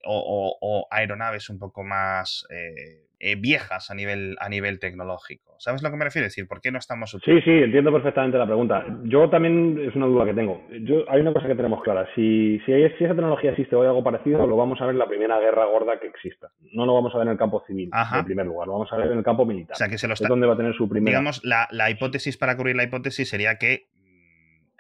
o, 0.07 0.87
aeronaves 0.91 1.51
un 1.51 1.59
poco 1.59 1.85
más 1.85 2.47
eh, 2.51 3.07
eh, 3.19 3.35
viejas 3.37 3.91
a 3.91 3.95
nivel, 3.95 4.37
a 4.41 4.49
nivel 4.49 4.79
tecnológico. 4.79 5.57
¿Sabes 5.59 5.83
lo 5.83 5.91
que 5.91 5.97
me 5.97 6.05
refiero? 6.05 6.27
Es 6.27 6.33
decir, 6.33 6.47
¿por 6.47 6.61
qué 6.61 6.71
no 6.71 6.79
estamos 6.79 7.11
Sí, 7.11 7.41
sí, 7.43 7.51
entiendo 7.51 7.91
perfectamente 7.93 8.37
la 8.37 8.47
pregunta. 8.47 8.85
Yo 9.05 9.31
también 9.31 9.79
es 9.89 9.95
una 9.97 10.07
duda 10.07 10.27
que 10.27 10.35
tengo. 10.35 10.63
Yo, 10.83 11.05
hay 11.09 11.23
una 11.23 11.33
cosa 11.33 11.47
que 11.47 11.55
tenemos 11.55 11.83
clara. 11.83 12.07
Si, 12.15 12.61
si, 12.67 12.73
esa 12.73 13.15
tecnología 13.15 13.53
existe 13.53 13.75
o 13.75 13.83
hay 13.83 13.89
algo 13.89 14.05
parecido, 14.05 14.47
lo 14.47 14.57
vamos 14.57 14.81
a 14.81 14.87
ver 14.87 14.95
en 14.95 14.99
la 14.99 15.09
primera 15.09 15.39
guerra 15.41 15.65
gorda 15.65 15.99
que 15.99 16.07
exista. 16.07 16.49
No 16.73 16.85
lo 16.85 16.95
vamos 16.95 17.15
a 17.15 17.19
ver 17.19 17.27
en 17.29 17.33
el 17.33 17.39
campo 17.39 17.65
civil, 17.67 17.91
en 18.15 18.25
primer 18.25 18.47
lugar. 18.47 18.67
Lo 18.67 18.75
vamos 18.75 18.93
a 18.93 18.97
ver 18.97 19.11
en 19.11 19.19
el 19.19 19.25
campo 19.25 19.47
militar. 19.47 19.75
O 19.75 19.77
sea, 19.77 19.89
que 19.89 19.99
se 19.99 20.09
lo 20.09 20.15
está... 20.15 20.27
Es 20.27 20.29
donde 20.29 20.47
va 20.47 20.55
a 20.55 20.57
tener 20.59 20.75
su 20.75 20.89
primera... 20.89 21.11
Digamos, 21.11 21.43
la, 21.43 21.69
la 21.71 21.91
hipótesis 21.91 22.37
para 22.37 22.57
cubrir 22.57 22.77
la 22.77 22.85
hipótesis 22.85 23.31
sería 23.31 23.57
que 23.57 23.87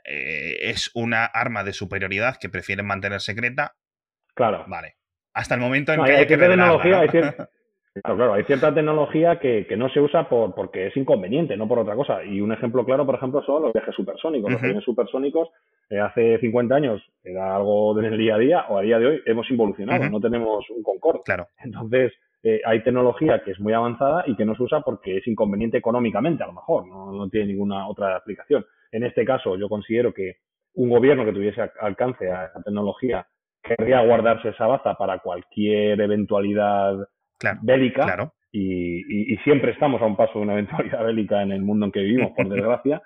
eh, 0.05 0.71
es 0.71 0.91
una 0.95 1.25
arma 1.25 1.65
de 1.65 1.73
superioridad 1.73 2.37
que 2.41 2.49
prefieren 2.49 2.87
mantener 2.87 3.21
secreta. 3.21 3.75
Claro. 4.35 4.65
Vale. 4.69 4.97
Hasta 5.37 5.55
el 5.55 5.61
momento 5.61 5.93
en 5.93 6.03
que 6.03 6.13
hay, 6.13 6.27
que 6.27 6.39
tecnología, 6.39 7.01
hay, 7.01 7.09
Claro, 7.09 7.49
claro, 8.03 8.33
hay 8.33 8.45
cierta 8.45 8.73
tecnología 8.73 9.39
que, 9.39 9.67
que 9.67 9.77
no 9.77 9.91
se 9.91 10.01
usa 10.01 10.31
por, 10.31 10.55
porque 10.55 10.87
es 10.87 10.97
inconveniente, 10.97 11.59
no 11.59 11.69
por 11.69 11.79
otra 11.79 11.95
cosa. 11.95 12.25
Y 12.25 12.41
un 12.41 12.53
ejemplo 12.53 12.87
claro, 12.87 13.05
por 13.05 13.17
ejemplo, 13.17 13.43
son 13.43 13.65
los 13.65 13.75
viajes 13.75 13.95
supersónicos. 13.95 14.51
Los 14.51 14.63
viajes 14.63 14.83
supersónicos 14.83 15.51
eh, 15.91 16.01
hace 16.01 16.39
50 16.39 16.75
años 16.75 17.03
era 17.23 17.55
algo 17.55 17.93
del 17.95 18.17
día 18.17 18.37
a 18.37 18.39
día, 18.39 18.65
o 18.71 18.79
a 18.79 18.83
día 18.83 18.99
de 18.99 19.07
hoy 19.09 19.23
hemos 19.27 19.51
evolucionado, 19.51 20.09
no 20.09 20.21
tenemos 20.21 20.65
un 20.71 20.83
Concorde. 20.83 21.21
Claro. 21.27 21.49
Entonces, 21.63 22.15
eh, 22.43 22.63
hay 22.65 22.83
tecnología 22.83 23.43
que 23.45 23.51
es 23.51 23.61
muy 23.61 23.75
avanzada 23.75 24.25
y 24.27 24.37
que 24.37 24.47
no 24.47 24.57
se 24.57 24.63
usa 24.63 24.81
porque 24.81 25.19
es 25.19 25.27
inconveniente 25.27 25.77
económicamente, 25.77 26.45
a 26.45 26.47
lo 26.47 26.55
mejor, 26.55 26.89
no, 26.89 27.13
no 27.13 27.29
tiene 27.29 27.49
ninguna 27.49 27.89
otra 27.89 28.17
aplicación. 28.17 28.65
En 28.91 29.05
este 29.05 29.27
caso, 29.27 29.59
yo 29.59 29.69
considero 29.69 30.15
que 30.15 30.39
un 30.77 30.89
gobierno 30.89 31.27
que 31.27 31.33
tuviese 31.33 31.61
alcance 31.81 32.31
a 32.31 32.47
esa 32.47 32.63
tecnología 32.63 33.27
querría 33.67 34.01
guardarse 34.03 34.51
esa 34.51 34.67
baza 34.67 34.95
para 34.95 35.19
cualquier 35.19 36.01
eventualidad 36.01 37.09
bélica. 37.63 38.33
Y, 38.53 39.37
siempre 39.45 39.73
estamos 39.73 40.01
a 40.01 40.07
un 40.07 40.17
paso 40.17 40.39
de 40.39 40.45
una 40.45 40.53
eventualidad 40.59 41.05
bélica 41.05 41.43
en 41.43 41.53
el 41.53 41.63
mundo 41.63 41.87
en 41.87 41.93
que 41.93 42.01
vivimos, 42.01 42.33
por 42.33 42.49
desgracia. 42.49 43.03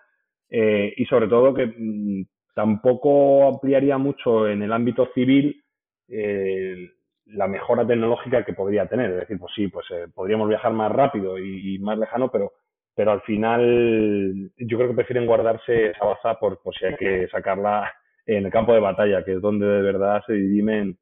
Eh, 0.49 0.95
y 0.97 1.05
sobre 1.07 1.29
todo 1.29 1.55
que 1.55 1.67
mm, 1.67 2.25
tampoco 2.55 3.49
ampliaría 3.49 3.99
mucho 3.99 4.49
en 4.49 4.63
el 4.63 4.73
ámbito 4.73 5.09
civil 5.15 5.63
eh, 6.09 6.91
la 7.27 7.47
mejora 7.47 7.87
tecnológica 7.87 8.45
que 8.45 8.53
podría 8.53 8.87
tener. 8.87 9.11
Es 9.11 9.21
decir, 9.21 9.39
pues 9.39 9.53
sí, 9.55 9.69
pues 9.69 9.87
eh, 9.91 10.07
podríamos 10.13 10.49
viajar 10.49 10.73
más 10.73 10.91
rápido 10.91 11.39
y, 11.39 11.79
más 11.79 11.99
lejano, 11.99 12.31
pero, 12.31 12.53
pero 12.95 13.13
al 13.13 13.21
final 13.23 14.51
yo 14.57 14.77
creo 14.77 14.89
que 14.89 14.97
prefieren 14.97 15.27
guardarse 15.27 15.91
esa 15.91 16.05
baza 16.05 16.35
por, 16.41 16.61
por 16.61 16.75
si 16.75 16.87
hay 16.87 16.97
que 16.97 17.29
sacarla 17.29 17.93
en 18.37 18.47
el 18.47 18.53
campo 18.53 18.73
de 18.73 18.81
batalla, 18.81 19.25
que 19.25 19.35
es 19.35 19.41
donde 19.41 19.67
de 19.67 19.83
verdad 19.83 20.23
se 20.27 20.35
dirimen 20.35 20.99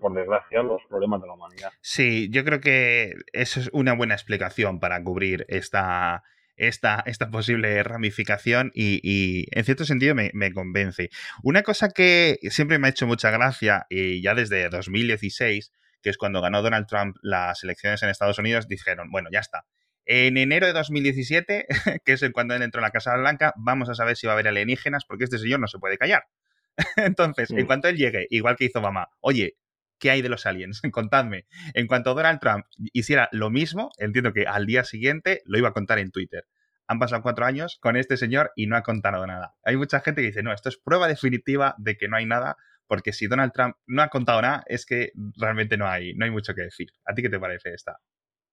por 0.00 0.14
desgracia, 0.14 0.62
los 0.62 0.80
problemas 0.88 1.20
de 1.20 1.26
la 1.26 1.34
humanidad. 1.34 1.70
Sí, 1.80 2.28
yo 2.30 2.44
creo 2.44 2.60
que 2.60 3.14
eso 3.32 3.60
es 3.60 3.68
una 3.72 3.94
buena 3.94 4.14
explicación 4.14 4.78
para 4.78 5.02
cubrir 5.02 5.44
esta, 5.48 6.22
esta, 6.56 7.02
esta 7.06 7.30
posible 7.30 7.82
ramificación 7.82 8.70
y, 8.74 9.46
en 9.50 9.64
cierto 9.64 9.84
sentido 9.84 10.14
me, 10.14 10.52
convence. 10.52 11.10
Una 11.42 11.62
cosa 11.62 11.90
que 11.90 12.38
siempre 12.50 12.78
me 12.78 12.86
ha 12.86 12.90
hecho 12.90 13.06
mucha 13.06 13.30
gracia, 13.30 13.86
y 13.90 14.22
ya 14.22 14.34
desde 14.34 14.68
2016, 14.68 15.72
que 16.00 16.10
es 16.10 16.16
cuando 16.16 16.40
ganó 16.40 16.62
Donald 16.62 16.86
Trump 16.86 17.16
las 17.22 17.64
elecciones 17.64 18.02
en 18.02 18.08
Estados 18.08 18.38
Unidos, 18.38 18.68
dijeron, 18.68 19.10
bueno, 19.10 19.28
ya 19.32 19.40
está. 19.40 19.64
En 20.04 20.36
enero 20.36 20.66
de 20.66 20.72
2017, 20.72 21.66
que 22.04 22.12
es 22.12 22.24
cuando 22.32 22.54
él 22.54 22.62
entró 22.62 22.80
en 22.80 22.84
la 22.84 22.90
Casa 22.90 23.16
Blanca, 23.16 23.52
vamos 23.56 23.88
a 23.88 23.94
saber 23.94 24.16
si 24.16 24.26
va 24.26 24.32
a 24.32 24.34
haber 24.34 24.48
alienígenas, 24.48 25.04
porque 25.04 25.24
este 25.24 25.38
señor 25.38 25.60
no 25.60 25.68
se 25.68 25.78
puede 25.78 25.98
callar. 25.98 26.24
Entonces, 26.96 27.50
en 27.50 27.66
cuanto 27.66 27.88
él 27.88 27.96
llegue, 27.96 28.26
igual 28.30 28.56
que 28.56 28.64
hizo 28.64 28.78
Obama, 28.80 29.08
oye, 29.20 29.56
¿qué 29.98 30.10
hay 30.10 30.22
de 30.22 30.28
los 30.28 30.46
aliens? 30.46 30.82
Contadme. 30.92 31.46
En 31.74 31.86
cuanto 31.86 32.14
Donald 32.14 32.40
Trump 32.40 32.66
hiciera 32.92 33.28
lo 33.32 33.50
mismo, 33.50 33.90
entiendo 33.98 34.32
que 34.32 34.46
al 34.46 34.66
día 34.66 34.84
siguiente 34.84 35.42
lo 35.44 35.58
iba 35.58 35.68
a 35.68 35.72
contar 35.72 35.98
en 35.98 36.10
Twitter. 36.10 36.44
Han 36.88 36.98
pasado 36.98 37.22
cuatro 37.22 37.46
años 37.46 37.78
con 37.80 37.96
este 37.96 38.16
señor 38.16 38.50
y 38.56 38.66
no 38.66 38.76
ha 38.76 38.82
contado 38.82 39.26
nada. 39.26 39.54
Hay 39.64 39.76
mucha 39.76 40.00
gente 40.00 40.20
que 40.20 40.28
dice, 40.28 40.42
no, 40.42 40.52
esto 40.52 40.68
es 40.68 40.78
prueba 40.78 41.08
definitiva 41.08 41.74
de 41.78 41.96
que 41.96 42.08
no 42.08 42.16
hay 42.16 42.26
nada, 42.26 42.56
porque 42.86 43.12
si 43.12 43.28
Donald 43.28 43.52
Trump 43.52 43.76
no 43.86 44.02
ha 44.02 44.08
contado 44.08 44.42
nada, 44.42 44.64
es 44.66 44.84
que 44.84 45.12
realmente 45.38 45.76
no 45.76 45.86
hay, 45.86 46.14
no 46.14 46.24
hay 46.24 46.30
mucho 46.30 46.54
que 46.54 46.62
decir. 46.62 46.88
¿A 47.06 47.14
ti 47.14 47.22
qué 47.22 47.30
te 47.30 47.38
parece 47.38 47.72
esta? 47.72 47.96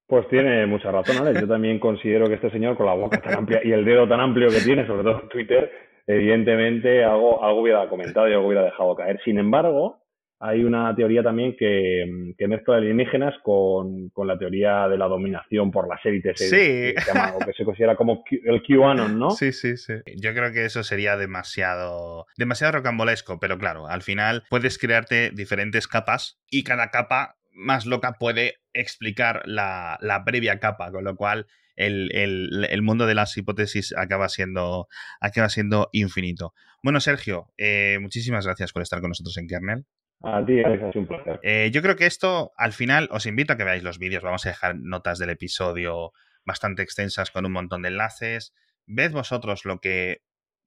Pues 0.07 0.27
tiene 0.29 0.65
mucha 0.65 0.91
razón, 0.91 1.17
Alex. 1.17 1.41
Yo 1.41 1.47
también 1.47 1.79
considero 1.79 2.27
que 2.27 2.35
este 2.35 2.49
señor, 2.49 2.77
con 2.77 2.85
la 2.85 2.93
boca 2.93 3.21
tan 3.21 3.33
amplia 3.35 3.61
y 3.63 3.71
el 3.71 3.85
dedo 3.85 4.07
tan 4.07 4.19
amplio 4.19 4.49
que 4.49 4.61
tiene, 4.61 4.87
sobre 4.87 5.03
todo 5.03 5.21
en 5.21 5.29
Twitter, 5.29 5.71
evidentemente 6.09 7.03
algo, 7.03 7.43
algo 7.43 7.61
hubiera 7.61 7.87
comentado 7.87 8.27
y 8.27 8.33
algo 8.33 8.47
hubiera 8.47 8.65
dejado 8.65 8.95
caer. 8.95 9.19
Sin 9.23 9.37
embargo, 9.37 10.01
hay 10.39 10.63
una 10.63 10.95
teoría 10.95 11.21
también 11.21 11.55
que, 11.57 12.33
que 12.37 12.47
mezcla 12.47 12.77
alienígenas 12.77 13.35
con, 13.43 14.09
con, 14.09 14.27
la 14.27 14.37
teoría 14.37 14.87
de 14.87 14.97
la 14.97 15.07
dominación 15.07 15.69
por 15.69 15.87
las 15.87 16.03
élites, 16.05 16.39
sí. 16.39 16.49
que, 16.49 16.95
se 16.97 17.13
llama, 17.13 17.33
o 17.35 17.45
que 17.45 17.53
se 17.53 17.63
considera 17.63 17.95
como 17.95 18.23
el 18.45 18.63
QAnon, 18.63 19.19
¿no? 19.19 19.31
Sí, 19.31 19.51
sí, 19.51 19.77
sí. 19.77 19.95
Yo 20.15 20.33
creo 20.33 20.51
que 20.51 20.65
eso 20.65 20.81
sería 20.83 21.15
demasiado, 21.17 22.25
demasiado 22.37 22.73
rocambolesco, 22.73 23.39
pero 23.39 23.57
claro, 23.59 23.87
al 23.87 24.01
final 24.01 24.43
puedes 24.49 24.79
crearte 24.79 25.29
diferentes 25.31 25.87
capas 25.87 26.41
y 26.49 26.63
cada 26.63 26.89
capa 26.89 27.38
más 27.59 27.85
loca 27.85 28.13
puede 28.13 28.55
explicar 28.73 29.43
la, 29.45 29.97
la 30.01 30.23
previa 30.23 30.59
capa, 30.59 30.91
con 30.91 31.03
lo 31.03 31.15
cual 31.15 31.47
el, 31.75 32.09
el, 32.13 32.67
el, 32.69 32.81
mundo 32.81 33.05
de 33.05 33.15
las 33.15 33.37
hipótesis 33.37 33.93
acaba 33.95 34.29
siendo, 34.29 34.87
acaba 35.21 35.49
siendo 35.49 35.89
infinito. 35.91 36.53
Bueno, 36.83 36.99
Sergio, 36.99 37.53
eh, 37.57 37.97
muchísimas 38.01 38.45
gracias 38.45 38.73
por 38.73 38.81
estar 38.81 39.01
con 39.01 39.09
nosotros 39.09 39.37
en 39.37 39.47
Kernel. 39.47 39.85
A 40.21 40.43
ti, 40.45 40.59
es 40.59 40.95
un 40.95 41.07
placer. 41.07 41.39
Eh, 41.43 41.69
yo 41.71 41.81
creo 41.81 41.95
que 41.95 42.05
esto, 42.05 42.51
al 42.57 42.73
final, 42.73 43.07
os 43.11 43.25
invito 43.25 43.53
a 43.53 43.57
que 43.57 43.63
veáis 43.63 43.83
los 43.83 43.99
vídeos. 43.99 44.23
Vamos 44.23 44.45
a 44.45 44.49
dejar 44.49 44.75
notas 44.75 45.19
del 45.19 45.29
episodio 45.29 46.11
bastante 46.43 46.81
extensas 46.81 47.31
con 47.31 47.45
un 47.45 47.53
montón 47.53 47.83
de 47.83 47.89
enlaces. 47.89 48.53
Ved 48.85 49.11
vosotros 49.11 49.63
lo 49.63 49.79
que, 49.79 50.21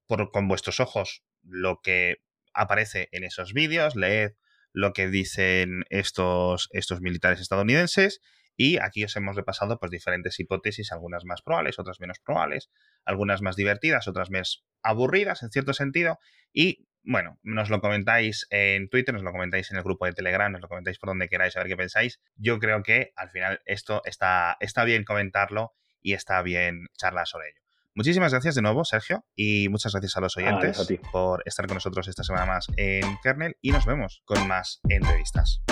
por, 0.06 0.30
con 0.30 0.48
vuestros 0.48 0.80
ojos, 0.80 1.22
lo 1.42 1.80
que 1.82 2.22
aparece 2.54 3.08
en 3.12 3.24
esos 3.24 3.52
vídeos. 3.52 3.96
Leed 3.96 4.32
lo 4.72 4.92
que 4.92 5.08
dicen 5.08 5.84
estos, 5.90 6.68
estos 6.72 7.00
militares 7.00 7.40
estadounidenses 7.40 8.20
y 8.56 8.78
aquí 8.78 9.04
os 9.04 9.16
hemos 9.16 9.36
repasado 9.36 9.78
pues, 9.78 9.90
diferentes 9.90 10.38
hipótesis, 10.38 10.92
algunas 10.92 11.24
más 11.24 11.42
probables, 11.42 11.78
otras 11.78 12.00
menos 12.00 12.18
probables, 12.20 12.70
algunas 13.04 13.42
más 13.42 13.56
divertidas, 13.56 14.08
otras 14.08 14.30
más 14.30 14.64
aburridas 14.82 15.42
en 15.42 15.50
cierto 15.50 15.72
sentido. 15.72 16.18
Y 16.52 16.86
bueno, 17.02 17.38
nos 17.42 17.70
lo 17.70 17.80
comentáis 17.80 18.46
en 18.50 18.88
Twitter, 18.88 19.14
nos 19.14 19.24
lo 19.24 19.32
comentáis 19.32 19.70
en 19.70 19.78
el 19.78 19.82
grupo 19.82 20.06
de 20.06 20.12
Telegram, 20.12 20.52
nos 20.52 20.60
lo 20.60 20.68
comentáis 20.68 20.98
por 20.98 21.08
donde 21.08 21.28
queráis 21.28 21.56
a 21.56 21.60
ver 21.60 21.68
qué 21.68 21.76
pensáis. 21.76 22.20
Yo 22.36 22.58
creo 22.58 22.82
que 22.82 23.12
al 23.16 23.30
final 23.30 23.60
esto 23.64 24.02
está, 24.04 24.56
está 24.60 24.84
bien 24.84 25.04
comentarlo 25.04 25.74
y 26.00 26.12
está 26.14 26.42
bien 26.42 26.86
charlar 26.96 27.26
sobre 27.26 27.48
ello. 27.48 27.61
Muchísimas 27.94 28.32
gracias 28.32 28.54
de 28.54 28.62
nuevo, 28.62 28.84
Sergio, 28.84 29.24
y 29.36 29.68
muchas 29.68 29.92
gracias 29.92 30.16
a 30.16 30.20
los 30.20 30.36
oyentes 30.36 30.86
por 31.12 31.42
estar 31.44 31.66
con 31.66 31.74
nosotros 31.74 32.08
esta 32.08 32.24
semana 32.24 32.46
más 32.46 32.66
en 32.76 33.18
Kernel 33.22 33.56
y 33.60 33.70
nos 33.70 33.84
vemos 33.84 34.22
con 34.24 34.46
más 34.48 34.80
entrevistas. 34.88 35.62